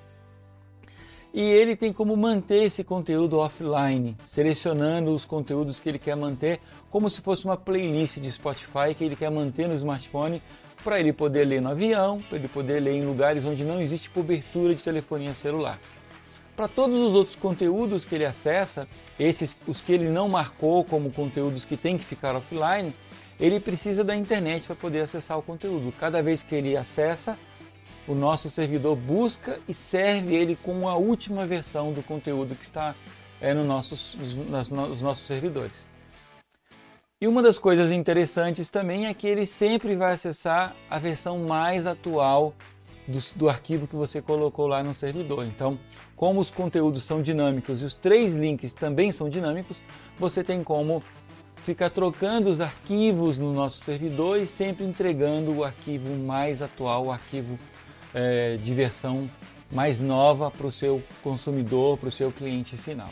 E 1.32 1.40
ele 1.40 1.74
tem 1.74 1.92
como 1.92 2.16
manter 2.16 2.62
esse 2.62 2.84
conteúdo 2.84 3.38
offline, 3.38 4.16
selecionando 4.24 5.12
os 5.12 5.24
conteúdos 5.24 5.80
que 5.80 5.88
ele 5.88 5.98
quer 5.98 6.16
manter, 6.16 6.60
como 6.90 7.10
se 7.10 7.20
fosse 7.20 7.44
uma 7.44 7.56
playlist 7.56 8.18
de 8.18 8.30
Spotify 8.30 8.94
que 8.96 9.02
ele 9.02 9.16
quer 9.16 9.32
manter 9.32 9.66
no 9.66 9.74
smartphone, 9.74 10.40
para 10.84 11.00
ele 11.00 11.12
poder 11.12 11.44
ler 11.44 11.60
no 11.60 11.70
avião, 11.70 12.22
para 12.28 12.38
ele 12.38 12.46
poder 12.46 12.78
ler 12.78 12.92
em 12.92 13.04
lugares 13.04 13.44
onde 13.44 13.64
não 13.64 13.80
existe 13.80 14.10
cobertura 14.10 14.76
de 14.76 14.82
telefonia 14.82 15.34
celular. 15.34 15.80
Para 16.56 16.68
todos 16.68 16.96
os 16.96 17.12
outros 17.14 17.34
conteúdos 17.34 18.04
que 18.04 18.14
ele 18.14 18.24
acessa, 18.24 18.86
esses 19.18 19.56
os 19.66 19.80
que 19.80 19.92
ele 19.92 20.08
não 20.08 20.28
marcou 20.28 20.84
como 20.84 21.10
conteúdos 21.10 21.64
que 21.64 21.76
tem 21.76 21.98
que 21.98 22.04
ficar 22.04 22.36
offline, 22.36 22.94
ele 23.40 23.58
precisa 23.58 24.04
da 24.04 24.14
internet 24.14 24.66
para 24.66 24.76
poder 24.76 25.00
acessar 25.00 25.36
o 25.36 25.42
conteúdo. 25.42 25.92
Cada 25.98 26.22
vez 26.22 26.42
que 26.42 26.54
ele 26.54 26.76
acessa, 26.76 27.36
o 28.06 28.14
nosso 28.14 28.48
servidor 28.48 28.94
busca 28.94 29.58
e 29.68 29.74
serve 29.74 30.34
ele 30.34 30.56
com 30.56 30.88
a 30.88 30.94
última 30.94 31.44
versão 31.44 31.92
do 31.92 32.02
conteúdo 32.02 32.54
que 32.54 32.64
está 32.64 32.94
é, 33.40 33.52
no 33.52 33.64
nossos, 33.64 34.16
nos, 34.48 34.68
nos 34.68 35.02
nossos 35.02 35.26
servidores. 35.26 35.84
E 37.20 37.26
uma 37.26 37.42
das 37.42 37.58
coisas 37.58 37.90
interessantes 37.90 38.68
também 38.68 39.06
é 39.06 39.14
que 39.14 39.26
ele 39.26 39.46
sempre 39.46 39.96
vai 39.96 40.12
acessar 40.12 40.76
a 40.90 40.98
versão 40.98 41.38
mais 41.38 41.86
atual 41.86 42.54
do, 43.06 43.18
do, 43.36 43.48
arquivo 43.48 43.86
que 43.86 43.96
você 43.96 44.20
colocou 44.20 44.66
lá 44.66 44.82
no 44.82 44.94
servidor. 44.94 45.44
Então, 45.44 45.78
como 46.16 46.40
os 46.40 46.50
conteúdos 46.50 47.02
são 47.04 47.22
dinâmicos 47.22 47.82
e 47.82 47.84
os 47.84 47.94
três 47.94 48.32
links 48.32 48.72
também 48.72 49.12
são 49.12 49.28
dinâmicos, 49.28 49.80
você 50.18 50.42
tem 50.42 50.62
como 50.62 51.02
ficar 51.56 51.90
trocando 51.90 52.50
os 52.50 52.60
arquivos 52.60 53.38
no 53.38 53.52
nosso 53.52 53.78
servidor 53.78 54.38
e 54.38 54.46
sempre 54.46 54.84
entregando 54.84 55.52
o 55.52 55.64
arquivo 55.64 56.14
mais 56.14 56.60
atual, 56.60 57.06
o 57.06 57.12
arquivo 57.12 57.58
é, 58.12 58.56
de 58.56 58.74
versão 58.74 59.28
mais 59.70 59.98
nova 59.98 60.50
para 60.50 60.66
o 60.66 60.72
seu 60.72 61.02
consumidor, 61.22 61.98
para 61.98 62.08
o 62.08 62.12
seu 62.12 62.30
cliente 62.30 62.76
final. 62.76 63.08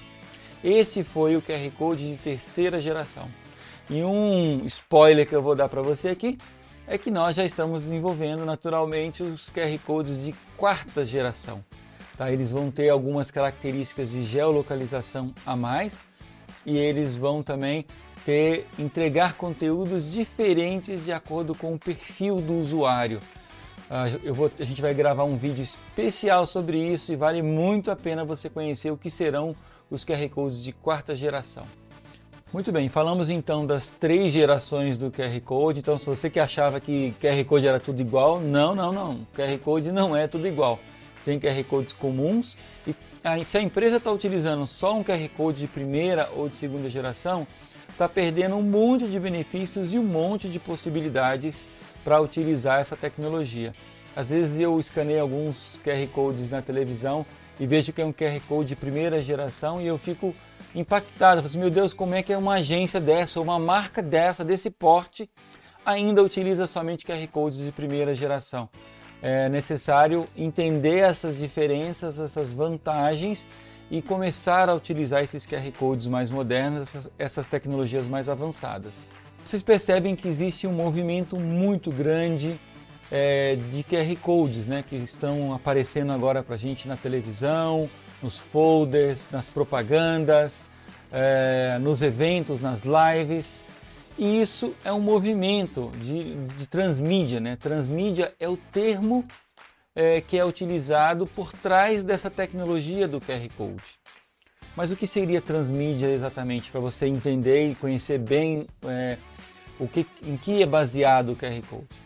Esse 0.63 1.03
foi 1.03 1.35
o 1.35 1.43
QR 1.43 1.71
Code 1.77 2.09
de 2.09 2.17
terceira 2.17 2.79
geração. 2.81 3.29
E 3.91 4.03
um 4.05 4.65
spoiler 4.67 5.27
que 5.27 5.35
eu 5.35 5.43
vou 5.43 5.57
dar 5.57 5.69
para 5.69 5.83
você 5.83 6.09
aqui 6.09 6.39
é 6.87 6.99
que 6.99 7.11
nós 7.11 7.37
já 7.37 7.45
estamos 7.45 7.83
desenvolvendo 7.83 8.45
naturalmente 8.45 9.23
os 9.23 9.51
QR 9.51 9.79
Codes 9.85 10.25
de 10.25 10.35
quarta 10.57 11.05
geração. 11.05 11.65
Tá? 12.17 12.31
Eles 12.31 12.51
vão 12.51 12.71
ter 12.71 12.89
algumas 12.89 13.31
características 13.31 14.11
de 14.11 14.23
geolocalização 14.23 15.33
a 15.47 15.57
mais 15.57 16.01
e 16.67 16.77
eles 16.77 17.17
vão 17.17 17.43
também 17.43 17.87
ter 18.25 18.67
entregar 18.79 19.35
conteúdos 19.35 20.11
diferentes 20.11 21.05
de 21.05 21.13
acordo 21.13 21.55
com 21.55 21.75
o 21.75 21.79
perfil 21.79 22.37
do 22.37 22.55
usuário. 22.55 23.21
Ah, 23.91 24.05
vou, 24.33 24.51
a 24.59 24.65
gente 24.65 24.81
vai 24.81 24.95
gravar 24.95 25.25
um 25.25 25.37
vídeo 25.37 25.63
especial 25.63 26.47
sobre 26.47 26.79
isso 26.79 27.13
e 27.13 27.17
vale 27.17 27.43
muito 27.43 27.91
a 27.91 27.97
pena 27.97 28.25
você 28.25 28.49
conhecer 28.49 28.91
o 28.91 28.97
que 28.97 29.11
serão 29.11 29.55
os 29.91 30.05
QR 30.05 30.29
Codes 30.31 30.63
de 30.63 30.73
quarta 30.73 31.15
geração. 31.15 31.65
Muito 32.53 32.71
bem, 32.71 32.87
falamos 32.87 33.31
então 33.31 33.65
das 33.65 33.91
três 33.91 34.31
gerações 34.31 34.99
do 34.99 35.11
QR 35.11 35.41
Code. 35.41 35.79
Então, 35.79 35.97
se 35.97 36.05
você 36.05 36.29
que 36.29 36.39
achava 36.39 36.79
que 36.79 37.15
QR 37.19 37.43
Code 37.47 37.67
era 37.67 37.81
tudo 37.81 38.03
igual, 38.03 38.39
não, 38.41 38.75
não, 38.75 38.93
não. 38.93 39.27
QR 39.35 39.57
Code 39.65 39.91
não 39.91 40.15
é 40.15 40.29
tudo 40.29 40.47
igual. 40.47 40.79
Tem 41.25 41.41
QR 41.41 41.65
Codes 41.65 41.95
comuns 41.95 42.59
e 42.87 42.95
se 43.47 43.57
a 43.57 43.63
empresa 43.63 43.97
está 43.97 44.13
utilizando 44.13 44.67
só 44.67 44.95
um 44.95 45.03
QR 45.03 45.27
Code 45.35 45.61
de 45.61 45.67
primeira 45.67 46.29
ou 46.37 46.47
de 46.47 46.57
segunda 46.57 46.91
geração, 46.91 47.47
está 47.89 48.07
perdendo 48.07 48.57
um 48.57 48.63
monte 48.63 49.07
de 49.07 49.19
benefícios 49.19 49.95
e 49.95 49.99
um 49.99 50.05
monte 50.05 50.47
de 50.47 50.59
possibilidades 50.59 51.65
para 52.05 52.21
utilizar 52.21 52.81
essa 52.81 52.95
tecnologia. 52.95 53.73
Às 54.15 54.29
vezes 54.29 54.61
eu 54.61 54.79
escaneio 54.79 55.23
alguns 55.23 55.81
QR 55.83 56.07
Codes 56.13 56.51
na 56.51 56.61
televisão 56.61 57.25
e 57.59 57.67
vejo 57.67 57.93
que 57.93 58.01
é 58.01 58.05
um 58.05 58.13
QR 58.13 58.41
Code 58.49 58.71
de 58.71 58.77
primeira 58.77 59.21
geração 59.21 59.81
e 59.81 59.87
eu 59.87 59.99
fico 59.99 60.35
impactado. 60.75 61.41
Eu 61.41 61.47
assim, 61.47 61.59
meu 61.59 61.71
Deus, 61.71 61.93
como 61.93 62.15
é 62.15 62.23
que 62.23 62.33
é 62.33 62.39
uma 62.39 62.55
agência 62.55 63.01
dessa, 63.01 63.41
uma 63.41 63.59
marca 63.59 64.03
dessa, 64.03 64.45
desse 64.45 64.71
porte, 64.71 65.31
ainda 65.85 66.23
utiliza 66.23 66.67
somente 66.67 67.05
QR 67.05 67.27
Codes 67.29 67.59
de 67.59 67.73
primeira 67.73 68.15
geração? 68.15 68.69
É 69.21 69.49
necessário 69.49 70.27
entender 70.37 70.99
essas 70.99 71.39
diferenças, 71.39 72.19
essas 72.19 72.53
vantagens 72.53 73.47
e 73.91 74.03
começar 74.03 74.69
a 74.69 74.75
utilizar 74.75 75.23
esses 75.23 75.47
QR 75.47 75.71
Codes 75.79 76.07
mais 76.07 76.31
modernos, 76.31 76.83
essas, 76.83 77.11
essas 77.19 77.47
tecnologias 77.47 78.07
mais 78.07 78.29
avançadas. 78.29 79.11
Vocês 79.45 79.63
percebem 79.63 80.17
que 80.17 80.27
existe 80.27 80.67
um 80.67 80.73
movimento 80.73 81.39
muito 81.39 81.91
grande 81.91 82.59
é, 83.15 83.57
de 83.57 83.85
QR 83.85 84.17
Codes, 84.23 84.67
né, 84.67 84.83
que 84.83 84.97
estão 84.97 85.53
aparecendo 85.53 86.13
agora 86.13 86.43
para 86.43 86.55
a 86.55 86.59
gente 86.59 86.89
na 86.89 86.97
televisão, 86.97 87.91
nos 88.23 88.39
folders, 88.39 89.29
nas 89.31 89.51
propagandas, 89.51 90.65
é, 91.13 91.77
nos 91.79 92.01
eventos, 92.01 92.63
nas 92.63 92.83
lives. 92.83 93.63
E 94.17 94.41
isso 94.41 94.75
é 94.83 94.91
um 94.91 95.01
movimento 95.01 95.91
de, 96.01 96.35
de 96.57 96.67
transmídia. 96.67 97.39
Né? 97.39 97.57
Transmídia 97.57 98.33
é 98.41 98.49
o 98.49 98.57
termo 98.57 99.27
é, 99.95 100.23
que 100.23 100.39
é 100.39 100.45
utilizado 100.45 101.27
por 101.27 101.53
trás 101.53 102.05
dessa 102.05 102.31
tecnologia 102.31 103.07
do 103.07 103.21
QR 103.21 103.47
Code. 103.59 104.01
Mas 104.75 104.91
o 104.91 104.97
que 104.97 105.07
seria 105.07 105.43
transmídia 105.43 106.07
exatamente 106.07 106.71
para 106.71 106.81
você 106.81 107.05
entender 107.05 107.69
e 107.69 107.75
conhecer 107.75 108.19
bem 108.19 108.67
é, 108.87 109.19
o 109.79 109.87
que, 109.87 110.07
em 110.23 110.39
que 110.39 110.63
é 110.63 110.67
baseado 110.67 111.33
o 111.33 111.37
QR 111.37 111.61
Code? 111.69 112.03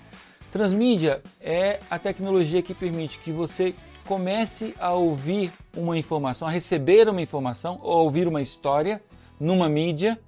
Transmídia 0.53 1.23
é 1.41 1.81
a 1.91 1.99
tecnologia 1.99 2.63
que 2.63 2.75
permite 2.75 3.19
que 3.19 3.31
você 3.31 3.75
comece 4.07 4.75
a 4.79 4.93
ouvir 4.93 5.53
uma 5.77 5.99
informação, 5.99 6.47
a 6.47 6.51
receber 6.51 7.09
uma 7.09 7.21
informação 7.21 7.79
ou 7.83 8.05
ouvir 8.05 8.29
uma 8.29 8.41
história 8.41 9.03
numa 9.39 9.69
mídia 9.69 10.19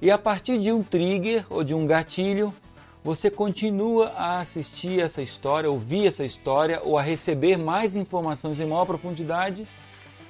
e 0.00 0.10
a 0.10 0.16
partir 0.16 0.58
de 0.58 0.72
um 0.72 0.82
trigger 0.82 1.44
ou 1.50 1.62
de 1.62 1.74
um 1.74 1.86
gatilho, 1.86 2.54
você 3.02 3.30
continua 3.30 4.08
a 4.16 4.40
assistir 4.40 5.00
essa 5.00 5.20
história, 5.20 5.70
ouvir 5.70 6.06
essa 6.06 6.24
história 6.24 6.80
ou 6.82 6.96
a 6.96 7.02
receber 7.02 7.58
mais 7.58 7.96
informações 7.96 8.58
em 8.60 8.66
maior 8.66 8.86
profundidade 8.86 9.66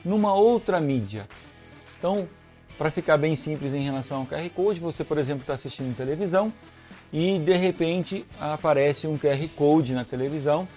numa 0.05 0.35
outra 0.35 0.81
mídia. 0.81 1.29
Então, 1.99 2.29
para 2.79 2.91
ficar 2.91 3.19
bem 3.19 3.37
simples 3.37 3.75
em 3.75 3.83
relação 3.83 4.21
ao 4.21 4.27
QR 4.27 4.49
Code, 4.51 4.81
você, 4.81 5.05
por 5.05 5.19
exemplo, 5.19 5.43
está 5.43 5.53
assistindo 5.53 5.95
televisão 5.95 6.53
e 7.13 7.39
de 7.39 7.57
repente 7.57 8.25
aparece 8.39 9.07
um 9.07 9.19
QR 9.19 9.49
Code 9.57 9.95
na 9.95 10.05
televisão 10.05 10.69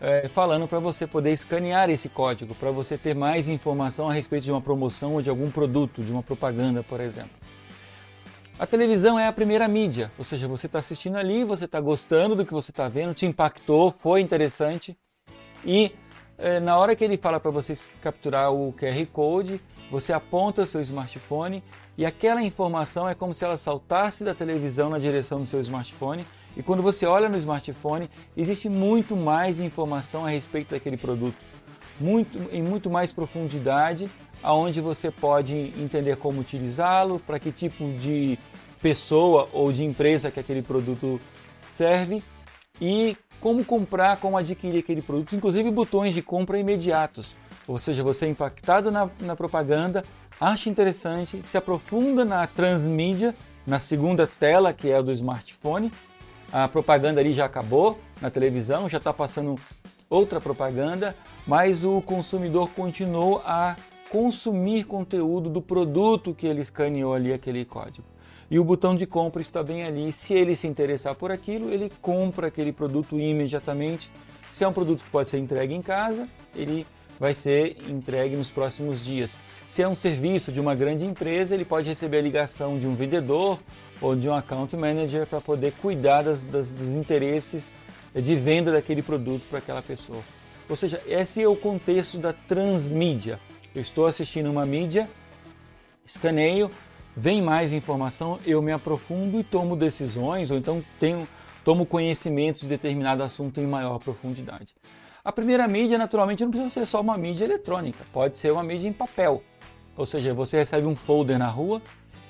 é, 0.00 0.28
falando 0.28 0.66
para 0.66 0.78
você 0.78 1.06
poder 1.06 1.32
escanear 1.32 1.90
esse 1.90 2.08
código, 2.08 2.54
para 2.54 2.70
você 2.70 2.96
ter 2.96 3.14
mais 3.14 3.48
informação 3.48 4.08
a 4.08 4.12
respeito 4.12 4.44
de 4.44 4.50
uma 4.50 4.60
promoção 4.60 5.14
ou 5.14 5.22
de 5.22 5.28
algum 5.28 5.50
produto, 5.50 6.02
de 6.02 6.10
uma 6.10 6.22
propaganda, 6.22 6.82
por 6.82 7.00
exemplo. 7.00 7.30
A 8.58 8.66
televisão 8.66 9.18
é 9.18 9.26
a 9.26 9.32
primeira 9.32 9.66
mídia, 9.68 10.10
ou 10.18 10.24
seja, 10.24 10.48
você 10.48 10.66
está 10.66 10.78
assistindo 10.78 11.16
ali, 11.16 11.44
você 11.44 11.66
está 11.66 11.80
gostando 11.80 12.34
do 12.34 12.44
que 12.44 12.52
você 12.52 12.70
está 12.70 12.88
vendo, 12.88 13.14
te 13.14 13.26
impactou, 13.26 13.94
foi 14.00 14.20
interessante 14.20 14.96
e 15.64 15.92
é, 16.36 16.58
na 16.58 16.78
hora 16.78 16.96
que 16.96 17.04
ele 17.04 17.18
fala 17.18 17.38
para 17.38 17.50
você 17.50 17.74
capturar 18.00 18.52
o 18.52 18.72
QR 18.72 19.06
Code, 19.12 19.60
você 19.90 20.12
aponta 20.12 20.66
seu 20.66 20.80
smartphone 20.80 21.62
e 21.98 22.06
aquela 22.06 22.42
informação 22.42 23.08
é 23.08 23.14
como 23.14 23.34
se 23.34 23.44
ela 23.44 23.56
saltasse 23.56 24.22
da 24.22 24.34
televisão 24.34 24.88
na 24.88 24.98
direção 24.98 25.38
do 25.38 25.46
seu 25.46 25.60
smartphone. 25.60 26.24
E 26.56 26.62
quando 26.62 26.82
você 26.82 27.06
olha 27.06 27.28
no 27.28 27.36
smartphone, 27.36 28.08
existe 28.36 28.68
muito 28.68 29.16
mais 29.16 29.60
informação 29.60 30.24
a 30.24 30.30
respeito 30.30 30.70
daquele 30.70 30.96
produto, 30.96 31.36
muito, 32.00 32.38
em 32.52 32.62
muito 32.62 32.88
mais 32.88 33.12
profundidade, 33.12 34.08
aonde 34.42 34.80
você 34.80 35.10
pode 35.10 35.54
entender 35.54 36.16
como 36.16 36.40
utilizá-lo, 36.40 37.18
para 37.20 37.38
que 37.38 37.52
tipo 37.52 37.84
de 37.98 38.38
pessoa 38.80 39.48
ou 39.52 39.72
de 39.72 39.84
empresa 39.84 40.30
que 40.30 40.40
aquele 40.40 40.62
produto 40.62 41.20
serve 41.66 42.22
e 42.80 43.16
como 43.40 43.64
comprar, 43.64 44.18
como 44.18 44.36
adquirir 44.36 44.78
aquele 44.78 45.02
produto, 45.02 45.34
inclusive 45.34 45.70
botões 45.70 46.14
de 46.14 46.22
compra 46.22 46.58
imediatos. 46.58 47.34
Ou 47.66 47.78
seja, 47.78 48.02
você 48.02 48.26
é 48.26 48.28
impactado 48.28 48.90
na, 48.90 49.08
na 49.20 49.36
propaganda, 49.36 50.04
acha 50.40 50.68
interessante, 50.68 51.40
se 51.44 51.56
aprofunda 51.56 52.24
na 52.24 52.46
transmídia, 52.46 53.34
na 53.66 53.78
segunda 53.78 54.26
tela 54.26 54.72
que 54.72 54.90
é 54.90 54.96
a 54.96 55.02
do 55.02 55.12
smartphone 55.12 55.90
a 56.52 56.66
propaganda 56.66 57.20
ali 57.20 57.32
já 57.32 57.44
acabou 57.44 57.98
na 58.20 58.30
televisão, 58.30 58.88
já 58.88 58.98
está 58.98 59.12
passando 59.12 59.54
outra 60.08 60.40
propaganda, 60.40 61.14
mas 61.46 61.84
o 61.84 62.00
consumidor 62.00 62.70
continuou 62.70 63.40
a 63.44 63.76
consumir 64.10 64.84
conteúdo 64.84 65.48
do 65.48 65.62
produto 65.62 66.34
que 66.34 66.46
ele 66.46 66.60
escaneou 66.60 67.14
ali 67.14 67.32
aquele 67.32 67.64
código. 67.64 68.06
E 68.50 68.58
o 68.58 68.64
botão 68.64 68.96
de 68.96 69.06
compra 69.06 69.40
está 69.40 69.62
bem 69.62 69.84
ali. 69.84 70.12
Se 70.12 70.34
ele 70.34 70.56
se 70.56 70.66
interessar 70.66 71.14
por 71.14 71.30
aquilo, 71.30 71.70
ele 71.70 71.92
compra 72.02 72.48
aquele 72.48 72.72
produto 72.72 73.16
imediatamente. 73.16 74.10
Se 74.50 74.64
é 74.64 74.68
um 74.68 74.72
produto 74.72 75.04
que 75.04 75.10
pode 75.10 75.28
ser 75.28 75.38
entregue 75.38 75.72
em 75.72 75.80
casa, 75.80 76.26
ele 76.56 76.84
vai 77.20 77.34
ser 77.34 77.76
entregue 77.86 78.34
nos 78.34 78.50
próximos 78.50 79.04
dias. 79.04 79.36
Se 79.68 79.82
é 79.82 79.88
um 79.88 79.94
serviço 79.94 80.50
de 80.50 80.58
uma 80.58 80.74
grande 80.74 81.04
empresa, 81.04 81.54
ele 81.54 81.66
pode 81.66 81.86
receber 81.86 82.16
a 82.16 82.22
ligação 82.22 82.78
de 82.78 82.86
um 82.86 82.94
vendedor 82.94 83.58
ou 84.00 84.16
de 84.16 84.26
um 84.26 84.34
account 84.34 84.74
manager 84.74 85.26
para 85.26 85.38
poder 85.38 85.74
cuidar 85.82 86.22
das, 86.22 86.42
das, 86.42 86.72
dos 86.72 86.88
interesses 86.88 87.70
de 88.14 88.34
venda 88.34 88.72
daquele 88.72 89.02
produto 89.02 89.42
para 89.50 89.58
aquela 89.58 89.82
pessoa. 89.82 90.22
Ou 90.66 90.74
seja, 90.74 91.00
esse 91.06 91.42
é 91.42 91.46
o 91.46 91.54
contexto 91.54 92.16
da 92.16 92.32
transmídia. 92.32 93.38
Eu 93.74 93.82
estou 93.82 94.06
assistindo 94.06 94.50
uma 94.50 94.64
mídia, 94.64 95.06
escaneio, 96.04 96.70
vem 97.14 97.42
mais 97.42 97.74
informação, 97.74 98.38
eu 98.46 98.62
me 98.62 98.72
aprofundo 98.72 99.38
e 99.38 99.44
tomo 99.44 99.76
decisões, 99.76 100.50
ou 100.50 100.56
então 100.56 100.82
tenho, 100.98 101.28
tomo 101.64 101.84
conhecimentos 101.84 102.62
de 102.62 102.68
determinado 102.68 103.22
assunto 103.22 103.60
em 103.60 103.66
maior 103.66 103.98
profundidade. 103.98 104.74
A 105.22 105.30
primeira 105.30 105.68
mídia, 105.68 105.98
naturalmente, 105.98 106.42
não 106.42 106.50
precisa 106.50 106.70
ser 106.70 106.86
só 106.86 107.00
uma 107.00 107.18
mídia 107.18 107.44
eletrônica, 107.44 108.04
pode 108.10 108.38
ser 108.38 108.52
uma 108.52 108.62
mídia 108.62 108.88
em 108.88 108.92
papel. 108.92 109.42
Ou 109.94 110.06
seja, 110.06 110.32
você 110.32 110.56
recebe 110.56 110.86
um 110.86 110.96
folder 110.96 111.38
na 111.38 111.48
rua 111.48 111.82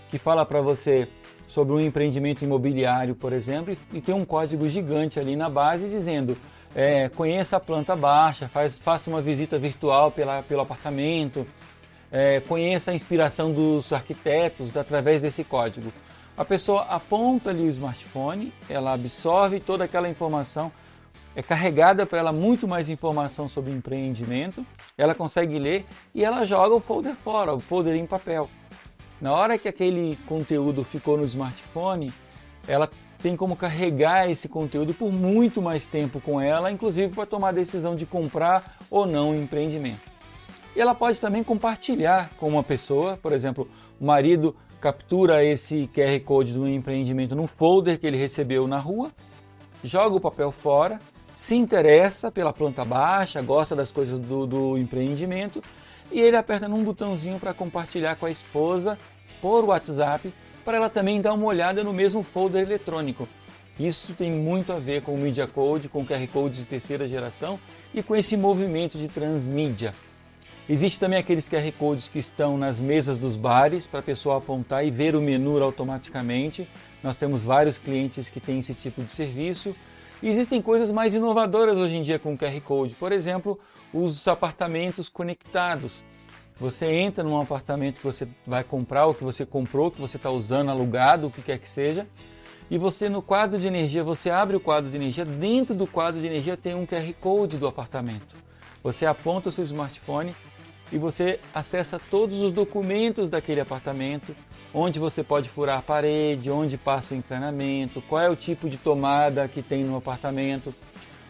que 0.09 0.19
fala 0.19 0.45
para 0.45 0.61
você 0.61 1.07
sobre 1.47 1.73
um 1.73 1.81
empreendimento 1.81 2.43
imobiliário, 2.43 3.15
por 3.15 3.33
exemplo, 3.33 3.77
e 3.93 4.01
tem 4.01 4.13
um 4.13 4.25
código 4.25 4.69
gigante 4.69 5.21
ali 5.21 5.37
na 5.37 5.49
base 5.49 5.89
dizendo 5.89 6.37
é, 6.75 7.09
conheça 7.11 7.57
a 7.57 7.61
planta 7.61 7.95
baixa, 7.95 8.49
faz, 8.49 8.81
faça 8.81 9.09
uma 9.09 9.23
visita 9.23 9.57
virtual 9.57 10.11
pela, 10.11 10.43
pelo 10.43 10.63
apartamento, 10.63 11.47
é, 12.11 12.41
conheça 12.41 12.91
a 12.91 12.95
inspiração 12.95 13.53
dos 13.53 13.93
arquitetos 13.93 14.77
através 14.77 15.23
desse 15.23 15.45
código. 15.45 15.93
A 16.37 16.45
pessoa 16.45 16.83
aponta 16.83 17.51
ali 17.51 17.63
o 17.63 17.69
smartphone, 17.69 18.53
ela 18.69 18.93
absorve 18.95 19.61
toda 19.61 19.85
aquela 19.85 20.09
informação, 20.09 20.73
é 21.35 21.43
carregada 21.43 22.05
para 22.05 22.19
ela 22.19 22.33
muito 22.33 22.67
mais 22.67 22.89
informação 22.89 23.47
sobre 23.47 23.73
empreendimento, 23.73 24.65
ela 24.97 25.15
consegue 25.15 25.59
ler 25.59 25.87
e 26.15 26.25
ela 26.25 26.45
joga 26.45 26.75
o 26.75 26.81
folder 26.81 27.15
fora, 27.15 27.55
o 27.55 27.61
folder 27.61 27.95
em 27.95 28.07
papel. 28.07 28.49
Na 29.21 29.33
hora 29.33 29.59
que 29.59 29.69
aquele 29.69 30.19
conteúdo 30.27 30.83
ficou 30.83 31.17
no 31.17 31.25
smartphone, 31.25 32.13
ela 32.67 32.89
tem 33.23 33.37
como 33.37 33.55
carregar 33.55 34.31
esse 34.31 34.49
conteúdo 34.49 34.95
por 34.95 35.13
muito 35.13 35.61
mais 35.61 35.87
tempo 35.87 36.21
com 36.21 36.41
ela, 36.41 36.71
inclusive 36.71 37.15
para 37.15 37.27
tomar 37.27 37.49
a 37.51 37.53
decisão 37.53 37.95
de 37.95 38.07
comprar 38.07 38.79
ou 38.91 39.07
não 39.07 39.31
o 39.31 39.35
empreendimento. 39.35 40.11
E 40.75 40.81
ela 40.81 40.95
pode 40.95 41.21
também 41.21 41.43
compartilhar 41.43 42.31
com 42.39 42.49
uma 42.49 42.63
pessoa, 42.63 43.19
por 43.21 43.33
exemplo, 43.33 43.69
o 44.01 44.05
marido 44.05 44.57
captura 44.81 45.45
esse 45.45 45.91
QR 45.93 46.19
Code 46.25 46.55
do 46.55 46.67
empreendimento 46.67 47.35
num 47.35 47.47
folder 47.47 47.99
que 47.99 48.07
ele 48.07 48.17
recebeu 48.17 48.67
na 48.67 48.79
rua, 48.79 49.11
joga 49.85 50.17
o 50.17 50.21
papel 50.21 50.51
fora, 50.51 50.99
se 51.35 51.55
interessa 51.55 52.31
pela 52.31 52.53
planta 52.53 52.85
baixa, 52.85 53.41
gosta 53.41 53.75
das 53.75 53.91
coisas 53.91 54.19
do, 54.19 54.47
do 54.47 54.79
empreendimento 54.79 55.63
e 56.11 56.21
ele 56.21 56.37
aperta 56.37 56.69
num 56.69 56.83
botãozinho 56.83 57.39
para 57.39 57.55
compartilhar 57.55 58.17
com 58.17 58.27
a 58.27 58.31
esposa 58.31 58.99
por 59.41 59.65
WhatsApp 59.65 60.33
para 60.65 60.77
ela 60.77 60.91
também 60.91 61.21
dar 61.21 61.33
uma 61.33 61.47
olhada 61.47 61.83
no 61.83 61.93
mesmo 61.93 62.23
folder 62.23 62.63
eletrônico. 62.63 63.29
Isso 63.79 64.13
tem 64.13 64.31
muito 64.31 64.73
a 64.73 64.79
ver 64.79 65.03
com 65.03 65.15
o 65.15 65.19
Media 65.19 65.47
Code, 65.47 65.89
com 65.89 66.05
QR 66.05 66.27
Code 66.29 66.59
de 66.59 66.67
terceira 66.67 67.09
geração 67.09 67.59
e 67.95 68.03
com 68.03 68.15
esse 68.15 68.37
movimento 68.37 68.99
de 68.99 69.09
transmídia. 69.09 69.95
Existe 70.69 71.01
também 71.01 71.19
aqueles 71.19 71.49
QR 71.49 71.73
Codes 71.79 72.09
que 72.09 72.19
estão 72.19 72.59
nas 72.59 72.79
mesas 72.79 73.19
dos 73.19 73.37
bares 73.37 73.87
para 73.87 74.01
a 74.01 74.03
pessoa 74.03 74.37
apontar 74.37 74.87
e 74.87 74.91
ver 74.91 75.17
o 75.17 75.21
menu 75.21 75.61
automaticamente. 75.63 76.69
Nós 77.03 77.17
temos 77.17 77.43
vários 77.43 77.79
clientes 77.79 78.29
que 78.29 78.39
têm 78.39 78.59
esse 78.59 78.75
tipo 78.75 79.03
de 79.03 79.11
serviço. 79.11 79.75
Existem 80.23 80.61
coisas 80.61 80.91
mais 80.91 81.15
inovadoras 81.15 81.79
hoje 81.79 81.97
em 81.97 82.03
dia 82.03 82.19
com 82.19 82.37
QR 82.37 82.61
Code. 82.61 82.95
Por 82.95 83.11
exemplo, 83.11 83.59
os 83.93 84.29
apartamentos 84.29 85.09
conectados. 85.09 86.05
Você 86.59 86.85
entra 86.85 87.25
num 87.25 87.41
apartamento 87.41 87.97
que 87.97 88.05
você 88.05 88.29
vai 88.47 88.63
comprar, 88.63 89.07
ou 89.07 89.15
que 89.15 89.25
você 89.25 89.47
comprou, 89.47 89.91
que 89.91 89.99
você 89.99 90.19
está 90.19 90.31
usando, 90.31 90.71
alugado, 90.71 91.29
o 91.29 91.31
que 91.31 91.41
quer 91.41 91.59
que 91.59 91.69
seja, 91.69 92.07
e 92.71 92.77
você 92.77 93.09
no 93.09 93.23
quadro 93.23 93.59
de 93.59 93.67
energia, 93.67 94.05
você 94.05 94.29
abre 94.29 94.57
o 94.57 94.61
quadro 94.61 94.91
de 94.91 94.97
energia, 94.97 95.25
dentro 95.25 95.75
do 95.75 95.87
quadro 95.87 96.21
de 96.21 96.27
energia 96.27 96.59
tem 96.59 96.75
um 96.75 96.85
QR 96.85 97.13
Code 97.19 97.57
do 97.57 97.67
apartamento. 97.67 98.37
Você 98.83 99.07
aponta 99.07 99.49
o 99.49 99.53
seu 99.53 99.65
smartphone 99.65 100.35
e 100.93 100.99
você 100.99 101.41
acessa 101.55 102.01
todos 102.11 102.43
os 102.43 102.53
documentos 102.53 103.31
daquele 103.31 103.61
apartamento, 103.61 104.35
onde 104.73 104.99
você 104.99 105.23
pode 105.23 105.49
furar 105.49 105.79
a 105.79 105.83
parede, 105.83 106.51
onde 106.51 106.77
passa 106.77 107.15
o 107.15 107.17
encanamento, 107.17 108.03
qual 108.03 108.23
é 108.23 108.29
o 108.29 108.37
tipo 108.37 108.69
de 108.69 108.77
tomada 108.77 109.49
que 109.49 109.63
tem 109.63 109.85
no 109.85 109.97
apartamento, 109.97 110.75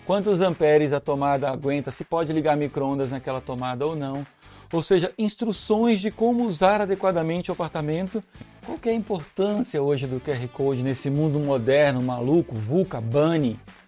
quantos 0.06 0.40
amperes 0.40 0.92
a 0.92 1.00
tomada 1.00 1.50
aguenta, 1.50 1.90
se 1.90 2.04
pode 2.04 2.32
ligar 2.32 2.56
microondas 2.56 3.10
naquela 3.10 3.40
tomada 3.40 3.86
ou 3.86 3.94
não 3.94 4.26
ou 4.72 4.82
seja, 4.82 5.12
instruções 5.18 6.00
de 6.00 6.10
como 6.10 6.44
usar 6.46 6.80
adequadamente 6.80 7.50
o 7.50 7.54
apartamento. 7.54 8.22
Qual 8.64 8.78
é 8.84 8.90
a 8.90 8.94
importância 8.94 9.82
hoje 9.82 10.06
do 10.06 10.20
QR 10.20 10.46
Code 10.52 10.82
nesse 10.82 11.10
mundo 11.10 11.40
moderno, 11.40 12.00
maluco, 12.00 12.54
VUCA, 12.54 13.02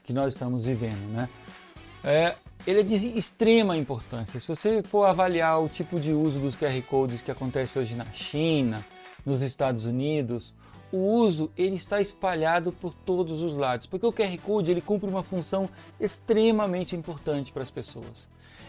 que 0.02 0.12
nós 0.12 0.34
estamos 0.34 0.64
vivendo, 0.64 1.08
né? 1.12 1.28
É, 2.02 2.34
ele 2.66 2.80
é 2.80 2.82
de 2.82 3.18
extrema 3.18 3.76
importância. 3.76 4.38
Se 4.38 4.48
você 4.48 4.82
for 4.82 5.04
avaliar 5.04 5.62
o 5.62 5.68
tipo 5.68 5.98
de 5.98 6.12
uso 6.12 6.38
dos 6.38 6.56
QR 6.56 6.80
Codes 6.82 7.22
que 7.22 7.30
acontece 7.30 7.78
hoje 7.78 7.94
na 7.94 8.06
China, 8.12 8.84
nos 9.24 9.40
Estados 9.40 9.84
Unidos, 9.84 10.54
o 10.90 10.98
uso 10.98 11.50
ele 11.56 11.76
está 11.76 12.00
espalhado 12.00 12.72
por 12.72 12.94
todos 12.94 13.42
os 13.42 13.54
lados, 13.54 13.86
porque 13.86 14.06
o 14.06 14.12
QR 14.12 14.36
Code 14.38 14.70
ele 14.70 14.80
cumpre 14.80 15.08
uma 15.08 15.22
função 15.22 15.68
extremamente 15.98 16.94
importante 16.94 17.50
para 17.50 17.62
as 17.62 17.70
pessoas 17.70 18.28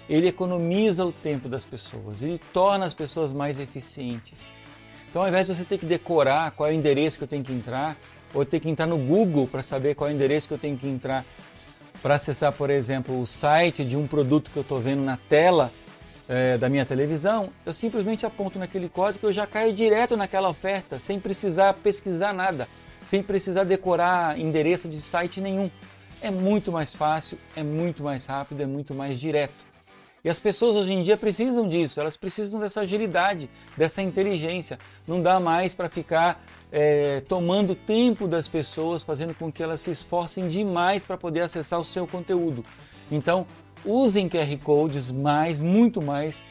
ele 0.10 0.28
economiza 0.28 1.06
o 1.06 1.12
tempo 1.12 1.48
das 1.48 1.64
pessoas, 1.64 2.22
ele 2.22 2.40
torna 2.52 2.86
as 2.86 2.94
pessoas 2.94 3.32
mais 3.32 3.60
eficientes. 3.60 4.40
Então, 5.10 5.22
ao 5.22 5.28
invés 5.28 5.48
de 5.48 5.56
você 5.56 5.64
ter 5.64 5.78
que 5.78 5.86
decorar 5.86 6.52
qual 6.52 6.70
é 6.70 6.74
o 6.74 6.76
endereço 6.76 7.18
que 7.18 7.24
eu 7.24 7.28
tenho 7.28 7.44
que 7.44 7.54
entrar, 7.54 7.96
ou 8.34 8.44
ter 8.44 8.60
que 8.60 8.70
entrar 8.70 8.88
no 8.88 8.98
Google 8.98 9.48
para 9.48 9.62
saber 9.62 9.96
qual 9.96 10.10
é 10.10 10.14
o 10.14 10.16
endereço 10.16 10.48
que 10.48 10.54
eu 10.54 10.58
tenho 10.58 10.78
que 10.78 10.88
entrar 10.88 11.24
para 12.04 12.16
acessar, 12.16 12.52
por 12.52 12.70
exemplo, 12.70 13.22
o 13.22 13.26
site 13.26 13.86
de 13.86 13.96
um 13.96 14.06
produto 14.06 14.52
que 14.52 14.58
eu 14.58 14.62
estou 14.62 14.78
vendo 14.82 15.02
na 15.02 15.16
tela 15.16 15.72
é, 16.28 16.58
da 16.58 16.68
minha 16.68 16.86
televisão, 16.86 17.50
eu 17.66 17.74
simplesmente 17.74 18.26
aponto 18.26 18.60
naquele 18.60 18.90
código 18.90 19.26
e 19.26 19.30
eu 19.30 19.34
já 19.34 19.48
caio 19.48 19.74
direto 19.74 20.18
naquela 20.18 20.50
oferta, 20.50 21.00
sem 21.00 21.18
precisar 21.18 21.74
pesquisar 21.76 22.34
nada, 22.34 22.68
sem 23.06 23.24
precisar 23.24 23.64
decorar 23.64 24.38
endereço 24.38 24.90
de 24.90 24.98
site 25.00 25.40
nenhum. 25.40 25.72
É 26.22 26.30
muito 26.30 26.74
mais 26.74 26.94
fácil, 26.94 27.38
é 27.56 27.64
muito 27.64 28.04
mais 28.04 28.26
rápido, 28.26 28.62
é 28.62 28.66
muito 28.66 28.94
mais 28.94 29.18
direto. 29.18 29.54
E 30.24 30.30
as 30.30 30.40
pessoas 30.40 30.78
hoje 30.78 30.94
em 30.94 31.02
dia 31.02 31.18
precisam 31.18 31.68
disso, 31.68 32.00
elas 32.00 32.16
precisam 32.16 32.58
dessa 32.58 32.80
agilidade, 32.80 33.50
dessa 33.76 34.02
inteligência. 34.02 34.80
Não 35.06 35.22
dá 35.22 35.38
mais 35.38 35.74
para 35.74 35.90
ficar 35.90 36.42
é, 36.72 37.20
tomando 37.28 37.76
tempo 37.76 38.26
das 38.26 38.48
pessoas, 38.48 39.04
fazendo 39.04 39.34
com 39.34 39.52
que 39.52 39.62
elas 39.62 39.82
se 39.82 39.92
esforcem 39.92 40.48
demais 40.48 41.04
para 41.04 41.18
poder 41.18 41.42
acessar 41.42 41.78
o 41.78 41.84
seu 41.84 42.08
conteúdo. 42.08 42.64
Então, 43.12 43.46
usem 43.84 44.30
QR 44.30 44.58
Codes 44.64 45.12
mais, 45.12 45.58
muito 45.58 46.02
mais. 46.02 46.42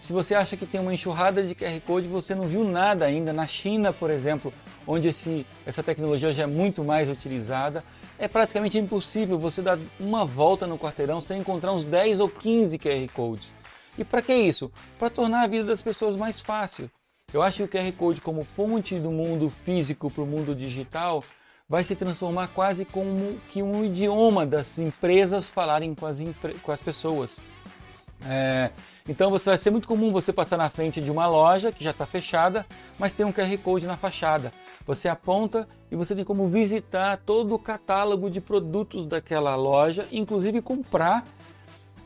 Se 0.00 0.12
você 0.12 0.34
acha 0.34 0.56
que 0.56 0.66
tem 0.66 0.80
uma 0.80 0.94
enxurrada 0.94 1.42
de 1.42 1.54
QR 1.54 1.80
Code, 1.84 2.08
você 2.08 2.34
não 2.34 2.44
viu 2.44 2.64
nada 2.64 3.04
ainda. 3.04 3.32
Na 3.32 3.46
China, 3.46 3.92
por 3.92 4.10
exemplo, 4.10 4.52
onde 4.86 5.08
esse, 5.08 5.44
essa 5.66 5.82
tecnologia 5.82 6.32
já 6.32 6.44
é 6.44 6.46
muito 6.46 6.84
mais 6.84 7.08
utilizada, 7.08 7.84
é 8.18 8.26
praticamente 8.26 8.78
impossível 8.78 9.38
você 9.38 9.60
dar 9.60 9.78
uma 9.98 10.24
volta 10.24 10.66
no 10.66 10.78
quarteirão 10.78 11.20
sem 11.20 11.40
encontrar 11.40 11.72
uns 11.72 11.84
10 11.84 12.20
ou 12.20 12.28
15 12.28 12.78
QR 12.78 13.08
Codes. 13.12 13.52
E 13.98 14.04
para 14.04 14.22
que 14.22 14.32
isso? 14.32 14.70
Para 14.98 15.10
tornar 15.10 15.42
a 15.42 15.46
vida 15.46 15.64
das 15.64 15.82
pessoas 15.82 16.14
mais 16.16 16.40
fácil. 16.40 16.90
Eu 17.32 17.42
acho 17.42 17.66
que 17.68 17.78
o 17.78 17.80
QR 17.80 17.92
Code, 17.92 18.20
como 18.20 18.46
ponte 18.56 18.98
do 18.98 19.10
mundo 19.10 19.50
físico 19.64 20.10
para 20.10 20.22
o 20.22 20.26
mundo 20.26 20.54
digital, 20.54 21.22
vai 21.68 21.84
se 21.84 21.94
transformar 21.94 22.48
quase 22.48 22.84
como 22.84 23.38
que 23.50 23.62
um 23.62 23.84
idioma 23.84 24.46
das 24.46 24.78
empresas 24.78 25.48
falarem 25.48 25.94
com 25.94 26.06
as, 26.06 26.18
com 26.62 26.72
as 26.72 26.80
pessoas. 26.80 27.38
É, 28.26 28.70
então 29.08 29.30
você 29.30 29.50
vai 29.50 29.58
ser 29.58 29.70
muito 29.70 29.86
comum 29.88 30.12
você 30.12 30.32
passar 30.32 30.56
na 30.56 30.68
frente 30.68 31.00
de 31.00 31.10
uma 31.10 31.26
loja 31.26 31.72
que 31.72 31.82
já 31.82 31.92
está 31.92 32.04
fechada, 32.04 32.66
mas 32.98 33.14
tem 33.14 33.24
um 33.24 33.32
QR 33.32 33.56
Code 33.58 33.86
na 33.86 33.96
fachada. 33.96 34.52
Você 34.86 35.08
aponta 35.08 35.68
e 35.90 35.96
você 35.96 36.14
tem 36.14 36.24
como 36.24 36.48
visitar 36.48 37.18
todo 37.24 37.54
o 37.54 37.58
catálogo 37.58 38.28
de 38.28 38.40
produtos 38.40 39.06
daquela 39.06 39.54
loja, 39.56 40.06
inclusive 40.12 40.60
comprar 40.60 41.24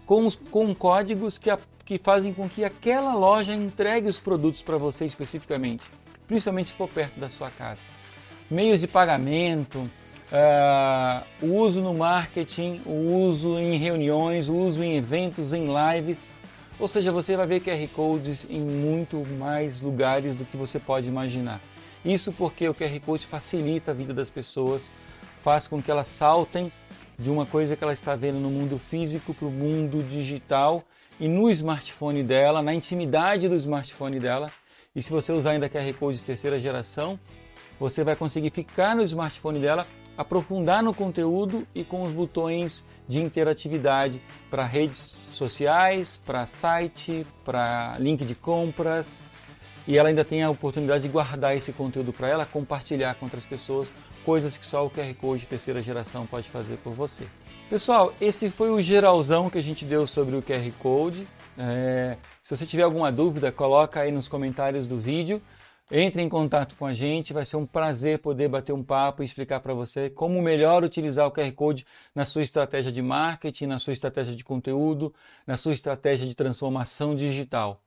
com, 0.06 0.26
os, 0.26 0.36
com 0.36 0.74
códigos 0.74 1.38
que, 1.38 1.50
a, 1.50 1.58
que 1.84 1.98
fazem 1.98 2.32
com 2.32 2.48
que 2.48 2.64
aquela 2.64 3.14
loja 3.14 3.54
entregue 3.54 4.08
os 4.08 4.20
produtos 4.20 4.62
para 4.62 4.76
você 4.76 5.04
especificamente, 5.04 5.84
principalmente 6.26 6.68
se 6.68 6.74
for 6.74 6.88
perto 6.88 7.18
da 7.18 7.28
sua 7.28 7.50
casa. 7.50 7.80
Meios 8.50 8.80
de 8.80 8.86
pagamento, 8.86 9.90
uh, 10.32 11.24
o 11.42 11.58
uso 11.58 11.80
no 11.80 11.94
marketing, 11.94 12.80
o 12.86 13.26
uso 13.26 13.58
em 13.58 13.76
reuniões, 13.76 14.48
o 14.48 14.54
uso 14.54 14.82
em 14.82 14.96
eventos, 14.96 15.52
em 15.52 15.66
lives. 15.66 16.32
Ou 16.80 16.88
seja, 16.88 17.12
você 17.12 17.36
vai 17.36 17.46
ver 17.46 17.60
QR 17.60 17.86
Codes 17.94 18.46
em 18.48 18.60
muito 18.60 19.24
mais 19.38 19.80
lugares 19.80 20.34
do 20.34 20.44
que 20.44 20.56
você 20.56 20.78
pode 20.78 21.06
imaginar. 21.06 21.60
Isso 22.04 22.32
porque 22.32 22.68
o 22.68 22.74
QR 22.74 22.98
Code 23.04 23.26
facilita 23.26 23.92
a 23.92 23.94
vida 23.94 24.12
das 24.12 24.30
pessoas, 24.30 24.90
faz 25.42 25.68
com 25.68 25.80
que 25.80 25.90
elas 25.90 26.08
saltem 26.08 26.72
de 27.16 27.30
uma 27.30 27.46
coisa 27.46 27.76
que 27.76 27.84
ela 27.84 27.92
está 27.92 28.16
vendo 28.16 28.40
no 28.40 28.50
mundo 28.50 28.78
físico 28.78 29.32
para 29.32 29.46
o 29.46 29.50
mundo 29.50 30.02
digital 30.02 30.82
e 31.20 31.28
no 31.28 31.48
smartphone 31.50 32.24
dela, 32.24 32.62
na 32.62 32.74
intimidade 32.74 33.48
do 33.48 33.54
smartphone 33.54 34.18
dela. 34.18 34.50
E 34.96 35.02
se 35.02 35.10
você 35.10 35.30
usar 35.30 35.52
ainda 35.52 35.68
QR 35.68 35.92
Code 35.94 36.18
de 36.18 36.24
terceira 36.24 36.58
geração, 36.58 37.20
você 37.78 38.02
vai 38.02 38.16
conseguir 38.16 38.50
ficar 38.50 38.96
no 38.96 39.02
smartphone 39.04 39.60
dela 39.60 39.86
aprofundar 40.16 40.82
no 40.82 40.94
conteúdo 40.94 41.66
e 41.74 41.84
com 41.84 42.02
os 42.02 42.12
botões 42.12 42.84
de 43.08 43.20
interatividade 43.20 44.20
para 44.50 44.64
redes 44.64 45.16
sociais, 45.30 46.20
para 46.24 46.46
site, 46.46 47.26
para 47.44 47.96
link 47.98 48.24
de 48.24 48.34
compras. 48.34 49.22
E 49.86 49.98
ela 49.98 50.08
ainda 50.08 50.24
tem 50.24 50.42
a 50.42 50.50
oportunidade 50.50 51.02
de 51.02 51.08
guardar 51.08 51.56
esse 51.56 51.72
conteúdo 51.72 52.12
para 52.12 52.28
ela, 52.28 52.46
compartilhar 52.46 53.14
com 53.16 53.26
outras 53.26 53.44
pessoas, 53.44 53.88
coisas 54.24 54.56
que 54.56 54.64
só 54.64 54.86
o 54.86 54.90
QR 54.90 55.12
Code 55.14 55.42
de 55.42 55.48
terceira 55.48 55.82
geração 55.82 56.24
pode 56.26 56.48
fazer 56.48 56.76
por 56.76 56.92
você. 56.92 57.24
Pessoal, 57.68 58.12
esse 58.20 58.50
foi 58.50 58.70
o 58.70 58.80
geralzão 58.80 59.48
que 59.48 59.58
a 59.58 59.62
gente 59.62 59.84
deu 59.84 60.06
sobre 60.06 60.36
o 60.36 60.42
QR 60.42 60.70
Code. 60.78 61.26
É, 61.58 62.16
se 62.42 62.54
você 62.54 62.64
tiver 62.64 62.82
alguma 62.82 63.10
dúvida, 63.10 63.50
coloca 63.50 64.00
aí 64.00 64.12
nos 64.12 64.28
comentários 64.28 64.86
do 64.86 64.98
vídeo. 64.98 65.42
Entre 65.94 66.22
em 66.22 66.28
contato 66.28 66.74
com 66.74 66.86
a 66.86 66.94
gente, 66.94 67.34
vai 67.34 67.44
ser 67.44 67.56
um 67.56 67.66
prazer 67.66 68.18
poder 68.20 68.48
bater 68.48 68.72
um 68.72 68.82
papo 68.82 69.22
e 69.22 69.26
explicar 69.26 69.60
para 69.60 69.74
você 69.74 70.08
como 70.08 70.40
melhor 70.40 70.82
utilizar 70.82 71.26
o 71.26 71.30
QR 71.30 71.52
Code 71.52 71.86
na 72.14 72.24
sua 72.24 72.40
estratégia 72.40 72.90
de 72.90 73.02
marketing, 73.02 73.66
na 73.66 73.78
sua 73.78 73.92
estratégia 73.92 74.34
de 74.34 74.42
conteúdo, 74.42 75.14
na 75.46 75.58
sua 75.58 75.74
estratégia 75.74 76.26
de 76.26 76.34
transformação 76.34 77.14
digital. 77.14 77.82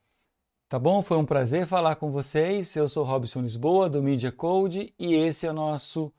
Tá 0.69 0.77
bom? 0.77 1.01
Foi 1.01 1.17
um 1.17 1.25
prazer 1.25 1.65
falar 1.65 1.95
com 1.95 2.11
vocês. 2.11 2.75
Eu 2.75 2.87
sou 2.87 3.03
Robson 3.03 3.41
Lisboa, 3.41 3.89
do 3.89 4.03
Media 4.03 4.31
Code, 4.31 4.93
e 4.99 5.15
esse 5.15 5.47
é 5.47 5.49
o 5.49 5.53
nosso 5.53 6.13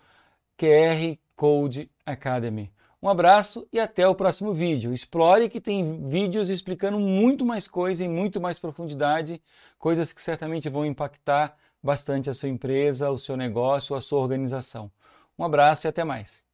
QR 0.59 1.16
Code 1.37 1.88
Academy. 2.05 2.68
Um 3.01 3.09
abraço 3.09 3.68
e 3.72 3.79
até 3.79 4.09
o 4.09 4.14
próximo 4.16 4.53
vídeo. 4.53 4.92
Explore 4.92 5.49
que 5.49 5.61
tem 5.61 6.09
vídeos 6.09 6.51
explicando 6.51 6.99
muito 6.99 7.44
mais 7.44 7.68
coisa 7.68 8.05
em 8.05 8.09
muito 8.09 8.40
mais 8.40 8.59
profundidade, 8.59 9.40
coisas 9.79 10.12
que 10.12 10.20
certamente 10.20 10.68
vão 10.68 10.85
impactar 10.85 11.57
bastante 11.87 12.29
a 12.29 12.35
sua 12.35 12.51
empresa, 12.51 13.11
o 13.11 13.16
seu 13.16 13.37
negócio, 13.37 13.96
a 13.96 14.01
sua 14.03 14.20
organização. 14.20 14.90
Um 15.38 15.44
abraço 15.44 15.87
e 15.87 15.88
até 15.88 16.05
mais. 16.05 16.46